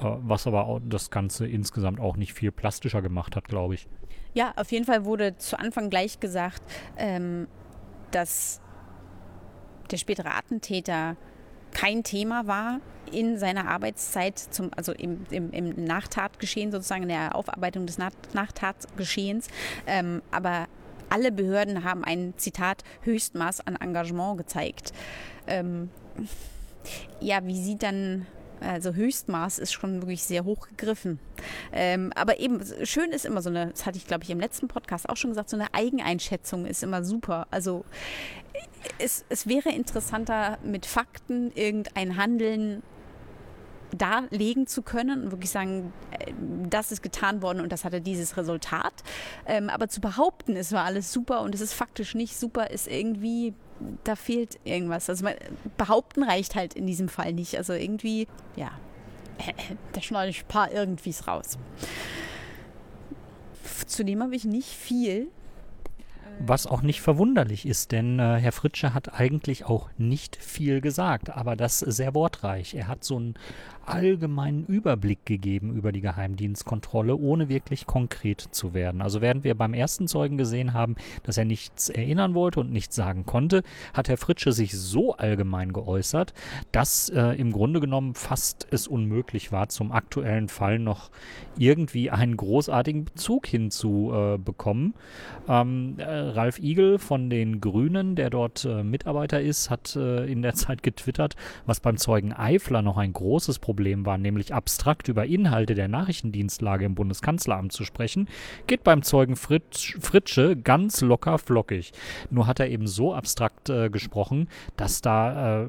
äh, 0.00 0.04
was 0.22 0.46
aber 0.46 0.66
auch 0.66 0.80
das 0.82 1.10
Ganze 1.10 1.46
insgesamt 1.46 2.00
auch 2.00 2.16
nicht 2.16 2.32
viel 2.32 2.52
plastischer 2.52 3.02
gemacht 3.02 3.36
hat, 3.36 3.48
glaube 3.48 3.74
ich. 3.74 3.86
Ja, 4.32 4.52
auf 4.56 4.70
jeden 4.72 4.84
Fall 4.84 5.04
wurde 5.04 5.36
zu 5.36 5.58
Anfang 5.58 5.90
gleich 5.90 6.20
gesagt, 6.20 6.62
ähm, 6.96 7.48
dass 8.12 8.60
der 9.90 9.96
spätere 9.96 10.36
Attentäter 10.36 11.16
kein 11.72 12.02
Thema 12.02 12.46
war 12.46 12.80
in 13.12 13.38
seiner 13.38 13.68
Arbeitszeit, 13.68 14.38
zum, 14.38 14.70
also 14.76 14.92
im, 14.92 15.26
im, 15.30 15.50
im 15.50 15.84
Nachtatgeschehen 15.84 16.70
sozusagen, 16.70 17.02
in 17.02 17.08
der 17.08 17.34
Aufarbeitung 17.34 17.86
des 17.86 17.98
Nach 17.98 18.12
Nachtatgeschehens. 18.34 19.48
Ähm, 19.86 20.22
aber 20.30 20.66
alle 21.08 21.32
Behörden 21.32 21.84
haben 21.84 22.04
ein 22.04 22.34
Zitat 22.36 22.84
Höchstmaß 23.02 23.66
an 23.66 23.76
Engagement 23.76 24.38
gezeigt. 24.38 24.92
Ähm, 25.46 25.90
ja, 27.20 27.44
wie 27.44 27.60
sieht 27.60 27.82
dann 27.82 28.26
also 28.60 28.92
Höchstmaß 28.92 29.58
ist 29.58 29.72
schon 29.72 30.02
wirklich 30.02 30.22
sehr 30.22 30.44
hoch 30.44 30.68
gegriffen. 30.68 31.18
Ähm, 31.72 32.12
aber 32.14 32.38
eben, 32.40 32.60
schön 32.84 33.10
ist 33.10 33.24
immer 33.24 33.42
so 33.42 33.50
eine, 33.50 33.68
das 33.68 33.86
hatte 33.86 33.98
ich 33.98 34.06
glaube 34.06 34.24
ich 34.24 34.30
im 34.30 34.40
letzten 34.40 34.68
Podcast 34.68 35.08
auch 35.08 35.16
schon 35.16 35.30
gesagt, 35.30 35.50
so 35.50 35.56
eine 35.56 35.72
Eigeneinschätzung 35.74 36.66
ist 36.66 36.82
immer 36.82 37.04
super. 37.04 37.46
Also 37.50 37.84
es, 38.98 39.24
es 39.28 39.46
wäre 39.46 39.70
interessanter, 39.70 40.58
mit 40.62 40.86
Fakten 40.86 41.52
irgendein 41.54 42.16
Handeln 42.16 42.82
darlegen 43.96 44.66
zu 44.66 44.82
können 44.82 45.24
und 45.24 45.30
wirklich 45.32 45.50
sagen, 45.50 45.92
äh, 46.12 46.32
das 46.68 46.92
ist 46.92 47.02
getan 47.02 47.42
worden 47.42 47.60
und 47.60 47.72
das 47.72 47.84
hatte 47.84 48.00
dieses 48.00 48.36
Resultat. 48.36 48.94
Ähm, 49.46 49.68
aber 49.68 49.88
zu 49.88 50.00
behaupten, 50.00 50.56
es 50.56 50.72
war 50.72 50.84
alles 50.84 51.12
super 51.12 51.42
und 51.42 51.54
es 51.54 51.60
ist 51.60 51.72
faktisch 51.72 52.14
nicht 52.14 52.38
super, 52.38 52.70
ist 52.70 52.86
irgendwie, 52.86 53.54
da 54.04 54.16
fehlt 54.16 54.58
irgendwas. 54.64 55.08
Also 55.08 55.26
behaupten 55.76 56.22
reicht 56.22 56.54
halt 56.54 56.74
in 56.74 56.86
diesem 56.86 57.08
Fall 57.08 57.32
nicht. 57.32 57.56
Also 57.56 57.72
irgendwie, 57.72 58.26
ja, 58.56 58.70
da 59.92 60.00
schneide 60.00 60.30
ich 60.30 60.42
ein 60.42 60.48
paar 60.48 60.72
Irgendwies 60.72 61.26
raus. 61.26 61.58
Zudem 63.86 64.22
habe 64.22 64.36
ich 64.36 64.44
nicht 64.44 64.68
viel 64.68 65.28
Was 66.42 66.66
auch 66.66 66.80
nicht 66.80 67.02
verwunderlich 67.02 67.66
ist, 67.66 67.92
denn 67.92 68.18
äh, 68.18 68.38
Herr 68.38 68.52
Fritsche 68.52 68.94
hat 68.94 69.20
eigentlich 69.20 69.66
auch 69.66 69.90
nicht 69.98 70.36
viel 70.36 70.80
gesagt, 70.80 71.28
aber 71.28 71.54
das 71.54 71.80
sehr 71.80 72.14
wortreich. 72.14 72.74
Er 72.74 72.88
hat 72.88 73.04
so 73.04 73.16
einen 73.16 73.34
allgemeinen 73.90 74.64
Überblick 74.66 75.26
gegeben 75.26 75.74
über 75.74 75.92
die 75.92 76.00
Geheimdienstkontrolle, 76.00 77.16
ohne 77.16 77.48
wirklich 77.48 77.86
konkret 77.86 78.40
zu 78.40 78.72
werden. 78.72 79.02
Also 79.02 79.20
während 79.20 79.44
wir 79.44 79.54
beim 79.54 79.74
ersten 79.74 80.06
Zeugen 80.06 80.38
gesehen 80.38 80.72
haben, 80.72 80.96
dass 81.24 81.36
er 81.36 81.44
nichts 81.44 81.88
erinnern 81.88 82.34
wollte 82.34 82.60
und 82.60 82.72
nichts 82.72 82.94
sagen 82.94 83.26
konnte, 83.26 83.62
hat 83.92 84.08
Herr 84.08 84.16
Fritsche 84.16 84.52
sich 84.52 84.78
so 84.78 85.14
allgemein 85.16 85.72
geäußert, 85.72 86.32
dass 86.72 87.08
äh, 87.08 87.32
im 87.32 87.52
Grunde 87.52 87.80
genommen 87.80 88.14
fast 88.14 88.66
es 88.70 88.86
unmöglich 88.86 89.52
war, 89.52 89.68
zum 89.68 89.92
aktuellen 89.92 90.48
Fall 90.48 90.78
noch 90.78 91.10
irgendwie 91.58 92.10
einen 92.10 92.36
großartigen 92.36 93.04
Bezug 93.04 93.46
hinzubekommen. 93.46 94.94
Äh, 95.48 95.60
ähm, 95.60 95.96
äh, 95.98 96.04
Ralf 96.36 96.58
Igel 96.58 96.98
von 96.98 97.30
den 97.30 97.60
Grünen, 97.60 98.16
der 98.16 98.30
dort 98.30 98.64
äh, 98.64 98.82
Mitarbeiter 98.82 99.40
ist, 99.40 99.70
hat 99.70 99.96
äh, 99.96 100.24
in 100.26 100.42
der 100.42 100.54
Zeit 100.60 100.82
getwittert, 100.82 101.36
was 101.66 101.80
beim 101.80 101.96
Zeugen 101.96 102.32
Eifler 102.32 102.82
noch 102.82 102.96
ein 102.96 103.12
großes 103.12 103.58
Problem 103.58 104.06
war, 104.06 104.18
nämlich 104.18 104.54
abstrakt 104.54 105.08
über 105.08 105.26
Inhalte 105.26 105.74
der 105.74 105.88
Nachrichtendienstlage 105.88 106.84
im 106.84 106.94
Bundeskanzleramt 106.94 107.72
zu 107.72 107.84
sprechen, 107.84 108.28
geht 108.66 108.84
beim 108.84 109.02
Zeugen 109.02 109.36
Fritsch, 109.36 109.96
Fritsche 110.00 110.56
ganz 110.56 111.00
locker 111.00 111.38
flockig. 111.38 111.92
Nur 112.30 112.46
hat 112.46 112.60
er 112.60 112.68
eben 112.68 112.86
so 112.86 113.14
abstrakt 113.14 113.68
äh, 113.68 113.90
gesprochen, 113.90 114.48
dass 114.76 115.00
da 115.00 115.64
äh, 115.64 115.68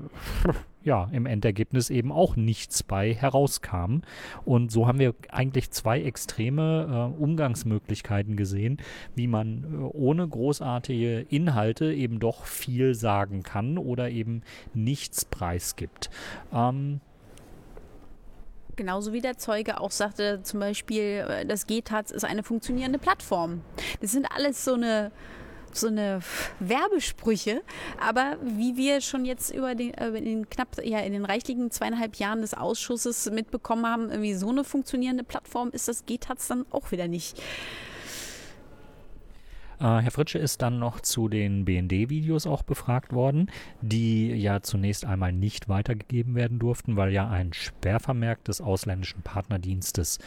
ja, 0.83 1.09
im 1.11 1.25
Endergebnis 1.25 1.89
eben 1.89 2.11
auch 2.11 2.35
nichts 2.35 2.83
bei 2.83 3.13
herauskam. 3.13 4.01
Und 4.45 4.71
so 4.71 4.87
haben 4.87 4.99
wir 4.99 5.13
eigentlich 5.29 5.71
zwei 5.71 6.01
extreme 6.01 7.13
äh, 7.17 7.21
Umgangsmöglichkeiten 7.21 8.35
gesehen, 8.35 8.77
wie 9.15 9.27
man 9.27 9.63
äh, 9.63 9.77
ohne 9.77 10.27
großartige 10.27 11.25
Inhalte 11.29 11.93
eben 11.93 12.19
doch 12.19 12.45
viel 12.45 12.95
sagen 12.95 13.43
kann 13.43 13.77
oder 13.77 14.09
eben 14.09 14.41
nichts 14.73 15.25
preisgibt. 15.25 16.09
Ähm, 16.53 17.01
Genauso 18.77 19.13
wie 19.13 19.21
der 19.21 19.37
Zeuge 19.37 19.79
auch 19.79 19.91
sagte, 19.91 20.41
zum 20.43 20.59
Beispiel, 20.59 21.25
äh, 21.27 21.45
das 21.45 21.67
GTAZ 21.67 22.11
ist 22.11 22.23
eine 22.23 22.41
funktionierende 22.41 22.97
Plattform. 22.97 23.61
Das 23.99 24.11
sind 24.11 24.25
alles 24.31 24.65
so 24.65 24.73
eine 24.73 25.11
so 25.75 25.87
eine 25.87 26.21
Werbesprüche, 26.59 27.61
aber 27.99 28.37
wie 28.41 28.77
wir 28.77 29.01
schon 29.01 29.25
jetzt 29.25 29.53
über 29.53 29.75
den, 29.75 29.93
äh, 29.93 30.09
in 30.09 30.25
den 30.25 30.49
knapp, 30.49 30.83
ja, 30.83 30.99
in 30.99 31.13
den 31.13 31.25
reichlichen 31.25 31.71
zweieinhalb 31.71 32.15
Jahren 32.15 32.41
des 32.41 32.53
Ausschusses 32.53 33.29
mitbekommen 33.31 33.85
haben, 33.85 34.09
irgendwie 34.09 34.33
so 34.33 34.49
eine 34.49 34.63
funktionierende 34.63 35.23
Plattform 35.23 35.69
ist 35.71 35.87
das 35.87 36.05
GTAZ 36.05 36.47
dann 36.47 36.65
auch 36.71 36.91
wieder 36.91 37.07
nicht. 37.07 37.41
Äh, 39.81 40.01
Herr 40.01 40.11
Fritsche 40.11 40.37
ist 40.37 40.61
dann 40.61 40.77
noch 40.77 40.99
zu 40.99 41.27
den 41.27 41.65
BND-Videos 41.65 42.45
auch 42.45 42.61
befragt 42.61 43.13
worden, 43.13 43.49
die 43.81 44.31
ja 44.31 44.61
zunächst 44.61 45.05
einmal 45.05 45.33
nicht 45.33 45.69
weitergegeben 45.69 46.35
werden 46.35 46.59
durften, 46.59 46.97
weil 46.97 47.11
ja 47.11 47.27
ein 47.27 47.51
Sperrvermerk 47.51 48.43
des 48.43 48.61
ausländischen 48.61 49.23
Partnerdienstes 49.23 50.19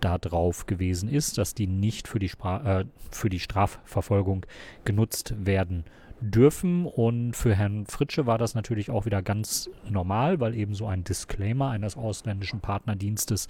da 0.00 0.16
drauf 0.16 0.66
gewesen 0.66 1.10
ist, 1.10 1.36
dass 1.36 1.54
die 1.54 1.66
nicht 1.66 2.08
für 2.08 2.18
die, 2.18 2.30
Spra 2.30 2.80
äh, 2.80 2.84
für 3.10 3.28
die 3.28 3.40
Strafverfolgung 3.40 4.46
genutzt 4.84 5.34
werden 5.38 5.84
dürfen. 6.22 6.86
Und 6.86 7.34
für 7.34 7.54
Herrn 7.54 7.84
Fritsche 7.86 8.26
war 8.26 8.38
das 8.38 8.54
natürlich 8.54 8.90
auch 8.90 9.04
wieder 9.04 9.22
ganz 9.22 9.68
normal, 9.88 10.40
weil 10.40 10.54
eben 10.54 10.74
so 10.74 10.86
ein 10.86 11.04
Disclaimer 11.04 11.70
eines 11.70 11.96
ausländischen 11.96 12.60
Partnerdienstes 12.60 13.48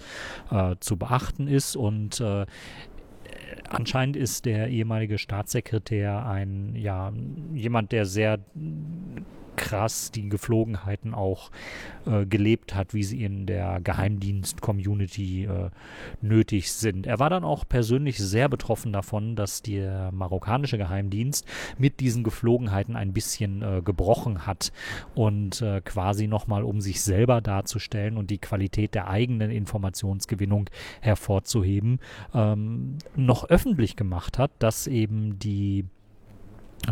äh, 0.51 0.75
zu 0.79 0.97
beachten 0.97 1.47
ist. 1.47 1.75
Und 1.75 2.19
äh, 2.19 2.45
anscheinend 3.69 4.15
ist 4.15 4.45
der 4.45 4.67
ehemalige 4.69 5.17
Staatssekretär 5.17 6.25
ein, 6.25 6.75
ja, 6.75 7.11
jemand, 7.53 7.91
der 7.91 8.05
sehr 8.05 8.39
krass 9.55 10.11
die 10.11 10.29
Geflogenheiten 10.29 11.13
auch 11.13 11.51
äh, 12.05 12.25
gelebt 12.25 12.75
hat, 12.75 12.93
wie 12.93 13.03
sie 13.03 13.23
in 13.23 13.45
der 13.45 13.81
Geheimdienst-Community 13.81 15.45
äh, 15.45 15.69
nötig 16.21 16.71
sind. 16.71 17.07
Er 17.07 17.19
war 17.19 17.29
dann 17.29 17.43
auch 17.43 17.67
persönlich 17.67 18.17
sehr 18.17 18.49
betroffen 18.49 18.93
davon, 18.93 19.35
dass 19.35 19.61
der 19.61 20.11
marokkanische 20.11 20.77
Geheimdienst 20.77 21.45
mit 21.77 21.99
diesen 21.99 22.23
Geflogenheiten 22.23 22.95
ein 22.95 23.13
bisschen 23.13 23.61
äh, 23.61 23.81
gebrochen 23.83 24.45
hat 24.45 24.71
und 25.15 25.61
äh, 25.61 25.81
quasi 25.81 26.27
nochmal, 26.27 26.63
um 26.63 26.81
sich 26.81 27.01
selber 27.01 27.41
darzustellen 27.41 28.17
und 28.17 28.29
die 28.29 28.39
Qualität 28.39 28.95
der 28.95 29.07
eigenen 29.07 29.51
Informationsgewinnung 29.51 30.69
hervorzuheben, 31.01 31.99
ähm, 32.33 32.97
noch 33.15 33.49
öffentlich 33.49 33.95
gemacht 33.95 34.37
hat, 34.37 34.51
dass 34.59 34.87
eben 34.87 35.39
die 35.39 35.85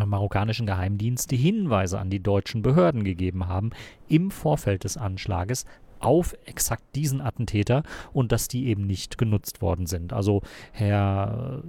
marokkanischen 0.06 0.66
Geheimdienste 0.66 1.36
Hinweise 1.36 2.00
an 2.00 2.10
die 2.10 2.22
deutschen 2.22 2.62
Behörden 2.62 3.04
gegeben 3.04 3.48
haben 3.48 3.72
im 4.08 4.32
Vorfeld 4.32 4.84
des 4.84 4.98
Anschlages 4.98 5.66
auf 6.00 6.36
exakt 6.46 6.84
diesen 6.96 7.22
Attentäter 7.22 7.84
und 8.12 8.32
dass 8.32 8.48
die 8.48 8.68
eben 8.68 8.88
nicht 8.88 9.18
genutzt 9.18 9.62
worden 9.62 9.86
sind. 9.86 10.14
Also 10.14 10.42
Herr 10.72 11.62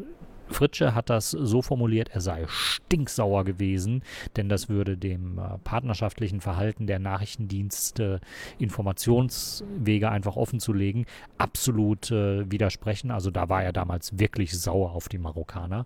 Fritsche 0.49 0.95
hat 0.95 1.11
das 1.11 1.31
so 1.31 1.63
formuliert, 1.63 2.11
er 2.13 2.21
sei 2.21 2.45
stinksauer 2.47 3.45
gewesen, 3.45 4.03
denn 4.37 4.49
das 4.49 4.69
würde 4.69 4.97
dem 4.97 5.39
äh, 5.39 5.59
partnerschaftlichen 5.65 6.41
Verhalten 6.41 6.87
der 6.87 6.99
Nachrichtendienste 6.99 8.21
Informationswege 8.59 10.11
einfach 10.11 10.37
offenzulegen, 10.37 11.07
absolut 11.39 12.11
äh, 12.11 12.51
widersprechen. 12.51 13.11
Also 13.11 13.31
da 13.31 13.49
war 13.49 13.63
er 13.63 13.73
damals 13.73 14.19
wirklich 14.19 14.59
sauer 14.59 14.93
auf 14.93 15.09
die 15.09 15.19
Marokkaner. 15.19 15.85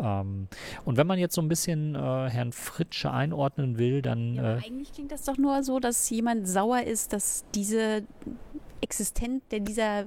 Ähm, 0.00 0.48
und 0.84 0.96
wenn 0.96 1.06
man 1.06 1.18
jetzt 1.18 1.34
so 1.34 1.42
ein 1.42 1.48
bisschen 1.48 1.94
äh, 1.94 1.98
Herrn 1.98 2.52
Fritsche 2.52 3.10
einordnen 3.10 3.78
will, 3.78 4.02
dann. 4.02 4.34
Ja, 4.34 4.56
äh, 4.56 4.64
eigentlich 4.64 4.92
klingt 4.92 5.12
das 5.12 5.24
doch 5.24 5.38
nur 5.38 5.62
so, 5.62 5.80
dass 5.80 6.08
jemand 6.10 6.48
sauer 6.48 6.82
ist, 6.82 7.12
dass 7.12 7.44
diese 7.54 8.04
Existenz 8.80 9.42
dieser 9.50 10.04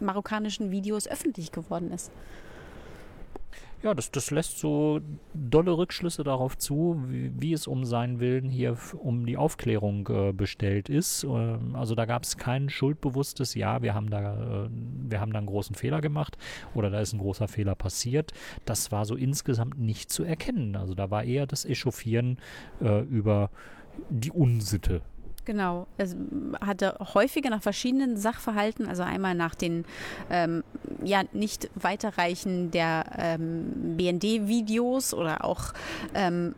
marokkanischen 0.00 0.70
Videos 0.70 1.06
öffentlich 1.06 1.52
geworden 1.52 1.92
ist 1.92 2.10
ja, 3.84 3.92
das, 3.92 4.10
das 4.10 4.30
lässt 4.30 4.58
so 4.58 5.00
dolle 5.34 5.76
Rückschlüsse 5.76 6.24
darauf 6.24 6.56
zu, 6.56 7.04
wie, 7.06 7.30
wie 7.36 7.52
es 7.52 7.66
um 7.66 7.84
seinen 7.84 8.18
Willen 8.18 8.48
hier 8.48 8.78
um 8.98 9.26
die 9.26 9.36
Aufklärung 9.36 10.08
äh, 10.08 10.32
bestellt 10.32 10.88
ist. 10.88 11.24
Ähm, 11.24 11.76
also 11.76 11.94
da 11.94 12.06
gab 12.06 12.22
es 12.22 12.38
kein 12.38 12.70
schuldbewusstes, 12.70 13.54
ja, 13.54 13.82
wir 13.82 13.94
haben 13.94 14.08
da, 14.08 14.64
äh, 14.64 14.68
wir 14.70 15.20
haben 15.20 15.34
da 15.34 15.38
einen 15.38 15.46
großen 15.46 15.76
Fehler 15.76 16.00
gemacht 16.00 16.38
oder 16.74 16.88
da 16.88 16.98
ist 17.00 17.12
ein 17.12 17.18
großer 17.18 17.46
Fehler 17.46 17.74
passiert. 17.74 18.32
Das 18.64 18.90
war 18.90 19.04
so 19.04 19.16
insgesamt 19.16 19.78
nicht 19.78 20.10
zu 20.10 20.24
erkennen. 20.24 20.76
Also 20.76 20.94
da 20.94 21.10
war 21.10 21.24
eher 21.24 21.46
das 21.46 21.66
Echauffieren 21.66 22.38
äh, 22.80 23.02
über 23.02 23.50
die 24.08 24.30
Unsitte 24.30 25.02
Genau. 25.44 25.86
Es 25.98 26.16
hatte 26.60 26.96
häufiger 27.14 27.50
nach 27.50 27.62
verschiedenen 27.62 28.16
Sachverhalten, 28.16 28.88
also 28.88 29.02
einmal 29.02 29.34
nach 29.34 29.54
den 29.54 29.84
ähm, 30.30 30.64
ja 31.02 31.22
nicht 31.32 31.70
weiterreichen 31.74 32.70
der 32.70 33.04
ähm, 33.18 33.96
BND-Videos 33.96 35.12
oder 35.12 35.44
auch 35.44 35.72
ähm, 36.14 36.54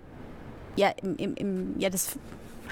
ja, 0.77 0.91
im, 1.03 1.17
im, 1.17 1.35
im, 1.35 1.75
ja, 1.79 1.91
das 1.91 2.19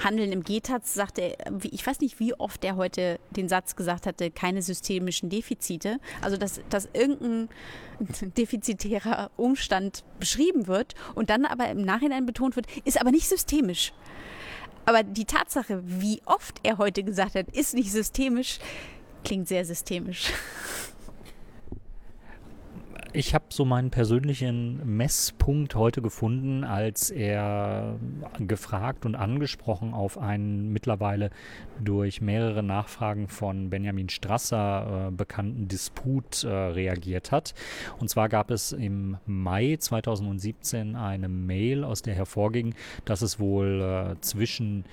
Handeln 0.03 0.31
im 0.31 0.43
GTAZ 0.43 0.93
sagte 0.93 1.21
er, 1.21 1.53
ich 1.63 1.85
weiß 1.85 2.01
nicht, 2.01 2.19
wie 2.19 2.33
oft 2.33 2.63
er 2.63 2.75
heute 2.75 3.19
den 3.31 3.47
Satz 3.47 3.75
gesagt 3.75 4.05
hatte, 4.05 4.29
keine 4.29 4.61
systemischen 4.61 5.29
Defizite. 5.29 5.99
Also, 6.21 6.37
dass, 6.37 6.61
dass 6.69 6.89
irgendein 6.93 7.49
defizitärer 8.37 9.31
Umstand 9.37 10.03
beschrieben 10.19 10.67
wird 10.67 10.95
und 11.15 11.29
dann 11.29 11.45
aber 11.45 11.69
im 11.69 11.81
Nachhinein 11.81 12.25
betont 12.25 12.55
wird, 12.55 12.67
ist 12.83 12.99
aber 12.99 13.11
nicht 13.11 13.27
systemisch. 13.27 13.93
Aber 14.85 15.03
die 15.03 15.25
Tatsache, 15.25 15.81
wie 15.83 16.21
oft 16.25 16.59
er 16.63 16.77
heute 16.77 17.03
gesagt 17.03 17.35
hat, 17.35 17.47
ist 17.51 17.73
nicht 17.73 17.91
systemisch, 17.91 18.59
klingt 19.23 19.47
sehr 19.47 19.65
systemisch. 19.65 20.31
Ich 23.17 23.33
habe 23.33 23.45
so 23.47 23.63
meinen 23.63 23.91
persönlichen 23.91 24.97
Messpunkt 24.97 25.73
heute 25.75 26.01
gefunden, 26.01 26.65
als 26.65 27.09
er 27.09 27.97
gefragt 28.39 29.05
und 29.05 29.15
angesprochen 29.15 29.93
auf 29.93 30.17
einen 30.17 30.73
mittlerweile 30.73 31.29
durch 31.81 32.19
mehrere 32.19 32.61
Nachfragen 32.61 33.29
von 33.29 33.69
Benjamin 33.69 34.09
Strasser 34.09 35.07
äh, 35.07 35.11
bekannten 35.11 35.69
Disput 35.69 36.43
äh, 36.43 36.49
reagiert 36.49 37.31
hat. 37.31 37.53
Und 37.99 38.09
zwar 38.09 38.27
gab 38.27 38.51
es 38.51 38.73
im 38.73 39.15
Mai 39.25 39.77
2017 39.79 40.97
eine 40.97 41.29
Mail, 41.29 41.85
aus 41.85 42.01
der 42.01 42.15
hervorging, 42.15 42.75
dass 43.05 43.21
es 43.21 43.39
wohl 43.39 43.81
äh, 43.81 44.19
zwischen 44.19 44.83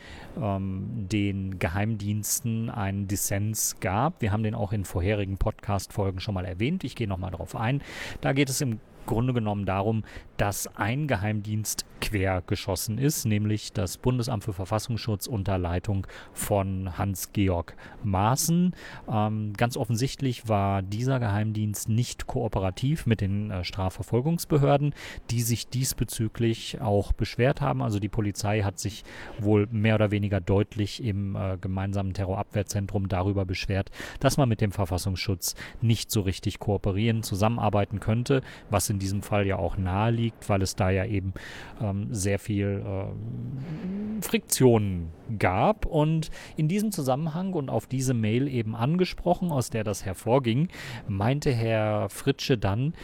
ähm, 0.41 1.09
den 1.11 1.59
Geheimdiensten 1.59 2.71
einen 2.71 3.09
Dissens 3.09 3.81
gab. 3.81 4.23
Wir 4.23 4.31
haben 4.31 4.45
den 4.45 4.55
auch 4.55 4.73
in 4.73 4.85
vorherigen 4.85 5.39
Podcast-Folgen 5.39 6.21
schon 6.21 6.35
mal 6.35 6.45
erwähnt. 6.45 6.85
Ich 6.85 6.95
gehe 6.95 7.09
nochmal 7.09 7.33
darauf 7.33 7.57
ein. 7.57 7.83
Da 8.21 8.33
geht 8.33 8.49
es 8.51 8.61
im 8.61 8.81
Grunde 9.07 9.33
genommen 9.33 9.67
darum, 9.67 10.05
dass 10.37 10.67
ein 10.77 11.07
Geheimdienst 11.07 11.87
quer 12.01 12.43
geschossen 12.45 12.99
ist, 12.99 13.25
nämlich 13.25 13.73
das 13.73 13.97
Bundesamt 13.97 14.43
für 14.43 14.53
Verfassungsschutz 14.53 15.29
unter 15.29 15.57
Leitung 15.57 16.07
von 16.33 16.99
Hans-Georg 16.99 17.77
Maaßen. 18.03 18.75
Ähm, 19.09 19.53
ganz 19.57 19.77
offensichtlich 19.77 20.49
war 20.49 20.83
dieser 20.83 21.21
Geheimdienst 21.21 21.89
nicht 21.89 22.27
kooperativ 22.27 23.07
mit 23.07 23.21
den 23.21 23.51
äh, 23.53 23.63
Strafverfolgungsbehörden, 23.63 24.95
die 25.31 25.43
sich 25.43 25.69
diesbezüglich 25.69 26.81
auch 26.81 27.13
beschwert 27.13 27.61
haben. 27.61 27.81
Also 27.81 28.01
die 28.01 28.09
Polizei 28.09 28.63
hat 28.63 28.81
sich 28.81 29.05
wohl 29.39 29.69
mehr 29.71 29.95
oder 29.95 30.11
weniger 30.11 30.41
deutlich 30.41 31.05
im 31.05 31.37
äh, 31.37 31.57
gemeinsamen 31.61 32.15
Terrorabwehrzentrum 32.15 33.09
darüber 33.09 33.45
beschwert, 33.45 33.91
dass 34.19 34.37
man 34.37 34.49
mit 34.49 34.61
dem 34.61 34.73
Verfassungsschutz 34.73 35.55
nicht 35.81 36.11
so 36.11 36.23
richtig 36.23 36.59
kooperieren, 36.59 37.23
zusammenarbeiten 37.23 38.01
könnte, 38.01 38.43
was 38.71 38.87
in 38.93 38.99
diesem 38.99 39.23
Fall 39.23 39.47
ja 39.47 39.57
auch 39.57 39.77
nahe 39.77 40.11
liegt, 40.11 40.49
weil 40.49 40.63
es 40.63 40.77
da 40.77 40.91
ja 40.91 41.05
eben 41.05 41.33
ähm, 41.81 42.09
sehr 42.11 42.39
viel 42.39 42.85
äh, 42.85 44.23
Friktionen 44.23 45.11
gab. 45.39 45.87
Und 45.87 46.31
in 46.57 46.69
diesem 46.69 46.93
Zusammenhang 46.93 47.55
und 47.55 47.71
auf 47.71 47.87
diese 47.87 48.15
Mail 48.15 48.47
eben 48.49 48.77
angesprochen, 48.77 49.51
aus 49.51 49.71
der 49.71 49.83
das 49.83 50.05
hervorging, 50.05 50.69
meinte 51.09 51.51
Herr 51.51 52.09
Fritsche 52.09 52.59
dann, 52.59 52.95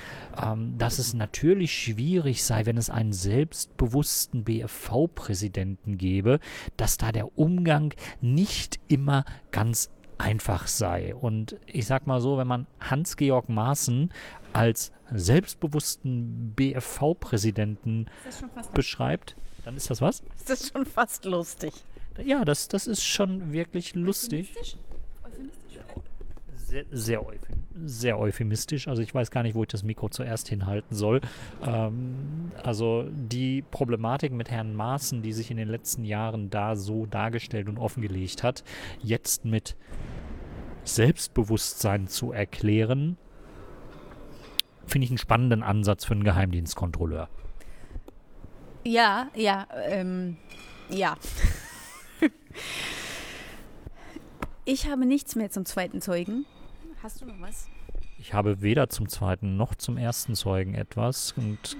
ähm, 0.40 0.76
dass 0.78 0.98
es 0.98 1.14
natürlich 1.14 1.72
schwierig 1.72 2.44
sei, 2.44 2.66
wenn 2.66 2.76
es 2.76 2.90
einen 2.90 3.12
selbstbewussten 3.12 4.44
BFV-Präsidenten 4.44 5.98
gäbe, 5.98 6.38
dass 6.76 6.98
da 6.98 7.12
der 7.12 7.38
Umgang 7.38 7.94
nicht 8.20 8.78
immer 8.88 9.24
ganz 9.50 9.90
einfach 10.18 10.66
sei. 10.66 11.14
Und 11.14 11.56
ich 11.66 11.86
sag 11.86 12.06
mal 12.06 12.20
so, 12.20 12.36
wenn 12.38 12.46
man 12.46 12.66
Hans-Georg 12.80 13.48
Maaßen 13.48 14.10
als 14.52 14.92
selbstbewussten 15.10 16.52
BFV-Präsidenten 16.54 18.06
beschreibt, 18.74 19.36
dann 19.64 19.76
ist 19.76 19.90
das 19.90 20.00
was? 20.00 20.22
Das 20.46 20.60
ist 20.60 20.72
schon 20.72 20.86
fast 20.86 21.24
lustig. 21.24 21.72
Ja, 22.24 22.44
das, 22.44 22.68
das 22.68 22.86
ist 22.86 23.04
schon 23.04 23.52
wirklich 23.52 23.94
lustig. 23.94 24.54
Sehr, 26.54 26.84
sehr, 26.90 27.24
sehr 27.84 28.18
euphemistisch. 28.18 28.88
Also 28.88 29.00
ich 29.00 29.14
weiß 29.14 29.30
gar 29.30 29.42
nicht, 29.42 29.54
wo 29.54 29.62
ich 29.62 29.68
das 29.68 29.82
Mikro 29.82 30.10
zuerst 30.10 30.48
hinhalten 30.48 30.94
soll. 30.94 31.22
Ähm, 31.64 32.52
also 32.62 33.06
die 33.10 33.62
Problematik 33.62 34.32
mit 34.32 34.50
Herrn 34.50 34.74
Maaßen, 34.74 35.22
die 35.22 35.32
sich 35.32 35.50
in 35.50 35.56
den 35.56 35.68
letzten 35.68 36.04
Jahren 36.04 36.50
da 36.50 36.76
so 36.76 37.06
dargestellt 37.06 37.68
und 37.68 37.78
offengelegt 37.78 38.42
hat, 38.42 38.64
jetzt 39.00 39.46
mit 39.46 39.76
Selbstbewusstsein 40.84 42.08
zu 42.08 42.32
erklären, 42.32 43.16
finde 44.88 45.04
ich 45.04 45.10
einen 45.10 45.18
spannenden 45.18 45.62
Ansatz 45.62 46.04
für 46.04 46.14
einen 46.14 46.24
Geheimdienstkontrolleur. 46.24 47.28
Ja, 48.84 49.28
ja, 49.34 49.66
ähm, 49.86 50.36
ja. 50.88 51.16
ich 54.64 54.88
habe 54.88 55.06
nichts 55.06 55.36
mehr 55.36 55.50
zum 55.50 55.64
zweiten 55.64 56.00
Zeugen. 56.00 56.46
Hast 57.02 57.20
du 57.20 57.26
noch 57.26 57.40
was? 57.40 57.68
Ich 58.18 58.34
habe 58.34 58.62
weder 58.62 58.88
zum 58.88 59.08
zweiten 59.08 59.56
noch 59.56 59.74
zum 59.74 59.96
ersten 59.96 60.34
Zeugen 60.34 60.74
etwas 60.74 61.32
und 61.32 61.76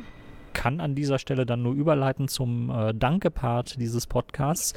kann 0.59 0.81
an 0.81 0.97
dieser 0.97 1.21
Stelle 1.21 1.47
dann 1.47 1.63
nur 1.63 1.73
überleiten 1.73 2.27
zum 2.27 2.69
äh, 2.69 2.93
Danke-Part 2.93 3.81
dieses 3.81 4.09
Podcasts. 4.09 4.75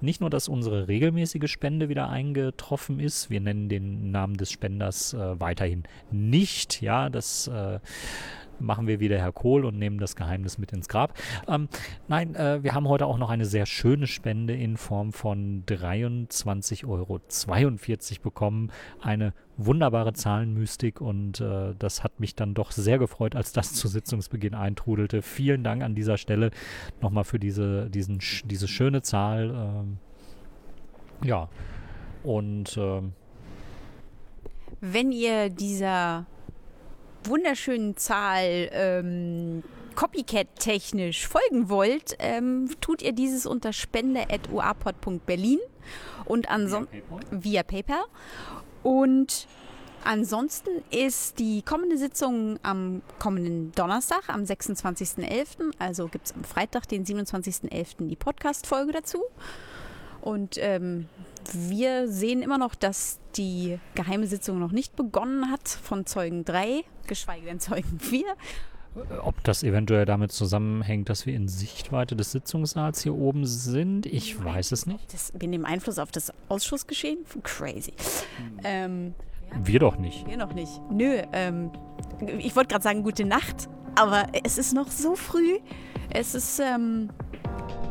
Nicht 0.00 0.20
nur, 0.20 0.30
dass 0.30 0.48
unsere 0.48 0.86
regelmäßige 0.86 1.50
Spende 1.50 1.88
wieder 1.88 2.08
eingetroffen 2.08 3.00
ist, 3.00 3.30
wir 3.30 3.40
nennen 3.40 3.68
den 3.68 4.12
Namen 4.12 4.36
des 4.36 4.52
Spenders 4.52 5.12
äh, 5.12 5.40
weiterhin 5.40 5.82
nicht, 6.12 6.82
ja, 6.82 7.08
das 7.08 7.48
äh, 7.48 7.80
machen 8.60 8.86
wir 8.86 9.00
wieder 9.00 9.18
Herr 9.18 9.32
Kohl 9.32 9.64
und 9.64 9.78
nehmen 9.78 9.98
das 9.98 10.16
Geheimnis 10.16 10.58
mit 10.58 10.72
ins 10.72 10.88
Grab. 10.88 11.14
Ähm, 11.48 11.68
nein, 12.08 12.34
äh, 12.34 12.62
wir 12.62 12.74
haben 12.74 12.88
heute 12.88 13.06
auch 13.06 13.18
noch 13.18 13.30
eine 13.30 13.44
sehr 13.44 13.66
schöne 13.66 14.06
Spende 14.06 14.54
in 14.54 14.76
Form 14.76 15.12
von 15.12 15.64
23,42 15.66 16.84
Euro 16.86 17.20
bekommen. 18.22 18.70
Eine 19.00 19.32
wunderbare 19.56 20.12
Zahlenmystik 20.12 21.00
und 21.00 21.40
äh, 21.40 21.74
das 21.78 22.02
hat 22.02 22.20
mich 22.20 22.34
dann 22.34 22.54
doch 22.54 22.72
sehr 22.72 22.98
gefreut, 22.98 23.36
als 23.36 23.52
das 23.52 23.72
zu 23.72 23.88
Sitzungsbeginn 23.88 24.54
eintrudelte. 24.54 25.22
Vielen 25.22 25.62
Dank 25.62 25.82
an 25.82 25.94
dieser 25.94 26.18
Stelle 26.18 26.50
nochmal 27.00 27.24
für 27.24 27.38
diese, 27.38 27.88
diesen, 27.90 28.18
diese 28.44 28.68
schöne 28.68 29.02
Zahl. 29.02 29.50
Ähm, 29.50 29.98
ja, 31.22 31.48
und 32.22 32.76
ähm, 32.76 33.12
wenn 34.80 35.12
ihr 35.12 35.50
dieser 35.50 36.26
wunderschönen 37.26 37.96
Zahl 37.96 38.68
ähm, 38.72 39.62
Copycat-technisch 39.94 41.26
folgen 41.26 41.68
wollt, 41.68 42.16
ähm, 42.18 42.68
tut 42.80 43.02
ihr 43.02 43.12
dieses 43.12 43.46
unter 43.46 43.72
spende.uapod.berlin 43.72 45.60
und 46.24 46.50
ansonsten 46.50 47.02
via 47.30 47.62
PayPal. 47.62 48.04
Und 48.82 49.46
ansonsten 50.04 50.70
ist 50.90 51.38
die 51.38 51.62
kommende 51.62 51.96
Sitzung 51.96 52.58
am 52.62 53.02
kommenden 53.18 53.72
Donnerstag, 53.72 54.28
am 54.28 54.42
26.11. 54.42 55.72
Also 55.78 56.08
gibt 56.08 56.26
es 56.26 56.34
am 56.34 56.44
Freitag, 56.44 56.88
den 56.88 57.04
27.11. 57.04 58.08
die 58.08 58.16
Podcast-Folge 58.16 58.92
dazu. 58.92 59.22
Und 60.24 60.56
ähm, 60.56 61.06
wir 61.52 62.08
sehen 62.08 62.40
immer 62.40 62.56
noch, 62.56 62.74
dass 62.74 63.20
die 63.36 63.78
geheime 63.94 64.26
Sitzung 64.26 64.58
noch 64.58 64.72
nicht 64.72 64.96
begonnen 64.96 65.50
hat 65.50 65.68
von 65.68 66.06
Zeugen 66.06 66.46
3, 66.46 66.82
geschweige 67.06 67.44
denn 67.44 67.60
Zeugen 67.60 68.00
4. 68.00 68.24
Ob 69.22 69.44
das 69.44 69.62
eventuell 69.62 70.06
damit 70.06 70.32
zusammenhängt, 70.32 71.10
dass 71.10 71.26
wir 71.26 71.34
in 71.34 71.46
Sichtweite 71.46 72.16
des 72.16 72.32
Sitzungssaals 72.32 73.02
hier 73.02 73.14
oben 73.14 73.44
sind, 73.44 74.06
ich 74.06 74.42
weiß 74.42 74.72
es 74.72 74.86
nicht. 74.86 75.12
Das, 75.12 75.30
wir 75.38 75.46
nehmen 75.46 75.66
Einfluss 75.66 75.98
auf 75.98 76.10
das 76.10 76.32
Ausschussgeschehen? 76.48 77.18
Crazy. 77.42 77.92
Hm. 78.38 78.60
Ähm, 78.64 79.14
wir 79.62 79.78
doch 79.78 79.98
nicht. 79.98 80.26
Wir 80.26 80.38
noch 80.38 80.54
nicht. 80.54 80.80
Nö, 80.90 81.20
ähm, 81.34 81.70
ich 82.38 82.56
wollte 82.56 82.68
gerade 82.68 82.82
sagen, 82.82 83.02
gute 83.02 83.26
Nacht, 83.26 83.68
aber 83.94 84.28
es 84.42 84.56
ist 84.56 84.72
noch 84.72 84.90
so 84.90 85.16
früh. 85.16 85.58
Es 86.08 86.34
ist, 86.34 86.60
ähm, 86.60 87.10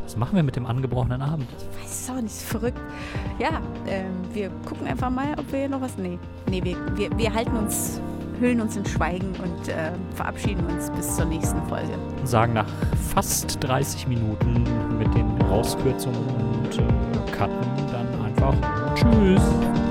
was 0.03 0.17
machen 0.17 0.35
wir 0.35 0.43
mit 0.43 0.55
dem 0.55 0.65
angebrochenen 0.65 1.21
Abend? 1.21 1.47
Ich 1.57 1.83
weiß 1.83 2.01
es 2.01 2.09
auch 2.09 2.15
nicht, 2.15 2.25
ist 2.25 2.43
verrückt. 2.43 2.79
Ja, 3.39 3.61
ähm, 3.87 4.11
wir 4.33 4.49
gucken 4.65 4.87
einfach 4.87 5.09
mal, 5.09 5.33
ob 5.37 5.51
wir 5.51 5.69
noch 5.69 5.81
was. 5.81 5.97
Nee, 5.97 6.19
nee 6.49 6.63
wir, 6.63 6.77
wir, 6.97 7.17
wir 7.17 7.33
halten 7.33 7.55
uns, 7.55 8.01
hüllen 8.39 8.61
uns 8.61 8.75
in 8.75 8.85
Schweigen 8.85 9.33
und 9.43 9.69
äh, 9.69 9.91
verabschieden 10.15 10.65
uns 10.65 10.89
bis 10.91 11.15
zur 11.15 11.25
nächsten 11.25 11.61
Folge. 11.63 11.93
Und 12.19 12.27
sagen 12.27 12.53
nach 12.53 12.67
fast 13.13 13.63
30 13.63 14.07
Minuten 14.07 14.63
mit 14.97 15.13
den 15.15 15.41
Rauskürzungen 15.43 16.19
und 16.25 16.77
äh, 16.77 17.31
Cutten 17.31 17.87
dann 17.91 18.25
einfach 18.25 18.55
Tschüss. 18.95 19.82